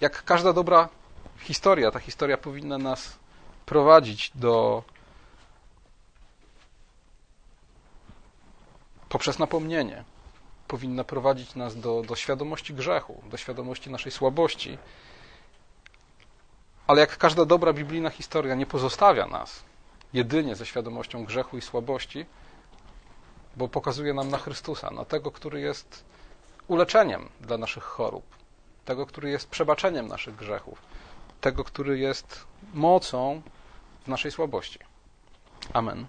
jak 0.00 0.24
każda 0.24 0.52
dobra 0.52 0.88
historia, 1.42 1.90
ta 1.90 1.98
historia 1.98 2.36
powinna 2.36 2.78
nas 2.78 3.18
prowadzić 3.66 4.32
do 4.34 4.82
poprzez 9.08 9.38
napomnienie, 9.38 10.04
powinna 10.68 11.04
prowadzić 11.04 11.54
nas 11.54 11.76
do, 11.80 12.02
do 12.02 12.16
świadomości 12.16 12.74
grzechu, 12.74 13.22
do 13.30 13.36
świadomości 13.36 13.90
naszej 13.90 14.12
słabości. 14.12 14.78
Ale 16.86 17.00
jak 17.00 17.18
każda 17.18 17.44
dobra 17.44 17.72
biblijna 17.72 18.10
historia 18.10 18.54
nie 18.54 18.66
pozostawia 18.66 19.26
nas 19.26 19.62
jedynie 20.12 20.56
ze 20.56 20.66
świadomością 20.66 21.24
grzechu 21.24 21.58
i 21.58 21.62
słabości, 21.62 22.26
bo 23.56 23.68
pokazuje 23.68 24.14
nam 24.14 24.28
na 24.28 24.38
Chrystusa, 24.38 24.90
na 24.90 25.04
tego, 25.04 25.30
który 25.30 25.60
jest 25.60 26.04
uleczeniem 26.68 27.28
dla 27.40 27.58
naszych 27.58 27.84
chorób, 27.84 28.24
tego, 28.84 29.06
który 29.06 29.30
jest 29.30 29.48
przebaczeniem 29.48 30.08
naszych 30.08 30.36
grzechów, 30.36 30.82
tego, 31.42 31.64
który 31.64 31.98
jest 31.98 32.44
mocą 32.74 33.42
w 34.04 34.08
naszej 34.08 34.30
słabości. 34.30 34.78
Amen. 35.72 36.06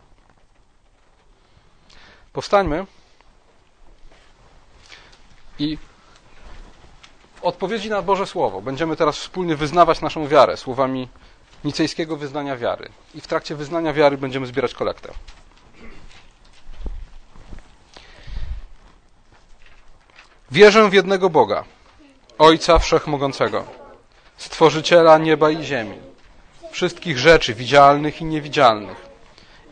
Powstańmy 2.34 2.86
i 5.60 5.78
w 7.36 7.44
odpowiedzi 7.44 7.90
na 7.90 8.02
Boże 8.02 8.28
Słowo 8.28 8.62
będziemy 8.62 8.96
teraz 8.96 9.18
wspólnie 9.18 9.56
wyznawać 9.56 10.02
naszą 10.02 10.28
wiarę 10.28 10.58
słowami 10.58 11.08
nicejskiego 11.64 12.18
wyznania 12.18 12.58
wiary. 12.58 12.90
I 13.16 13.22
w 13.22 13.28
trakcie 13.28 13.56
wyznania 13.56 13.94
wiary 13.94 14.18
będziemy 14.18 14.46
zbierać 14.46 14.74
kolektę. 14.74 15.14
Wierzę 20.52 20.90
w 20.90 20.94
jednego 20.94 21.30
Boga, 21.30 21.64
Ojca 22.38 22.80
Wszechmogącego, 22.80 23.83
Stworzyciela 24.38 25.18
nieba 25.18 25.50
i 25.52 25.64
ziemi, 25.64 25.98
wszystkich 26.72 27.18
rzeczy 27.18 27.54
widzialnych 27.54 28.22
i 28.22 28.26
niewidzialnych, 28.26 29.06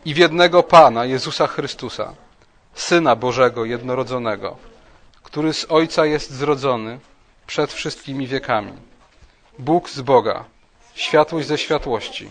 i 0.04 0.14
w 0.14 0.16
jednego 0.16 0.62
Pana, 0.62 1.04
Jezusa 1.04 1.46
Chrystusa, 1.46 2.14
Syna 2.74 3.16
Bożego 3.16 3.64
jednorodzonego, 3.64 4.56
który 5.22 5.54
z 5.54 5.66
Ojca 5.68 6.06
jest 6.06 6.30
zrodzony 6.30 6.98
przed 7.46 7.72
wszystkimi 7.72 8.26
wiekami. 8.26 8.72
Bóg 9.58 9.90
z 9.90 10.00
Boga, 10.00 10.44
światłość 10.94 11.46
ze 11.48 11.58
światłości, 11.58 12.30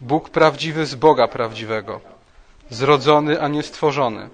Bóg 0.00 0.30
prawdziwy 0.30 0.86
z 0.86 0.94
Boga 0.94 1.28
prawdziwego, 1.28 2.00
zrodzony, 2.70 3.40
a 3.40 3.48
nie 3.48 3.62
stworzony, 3.62 4.28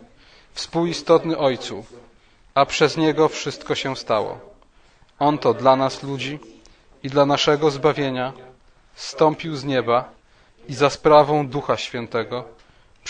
współistotny 0.55 1.39
Ojcu, 1.39 1.85
a 2.55 2.67
przez 2.67 2.97
Niego 2.97 3.29
wszystko 3.29 3.75
się 3.75 3.97
stało. 3.97 4.41
On 5.19 5.39
to 5.39 5.55
dla 5.55 5.77
nas 5.77 6.03
ludzi 6.03 6.39
i 7.03 7.11
dla 7.11 7.27
naszego 7.27 7.71
zbawienia 7.71 8.33
stąpił 8.95 9.57
z 9.57 9.65
nieba 9.65 10.09
i 10.69 10.75
za 10.75 10.91
sprawą 10.91 11.49
Ducha 11.49 11.77
Świętego 11.77 12.45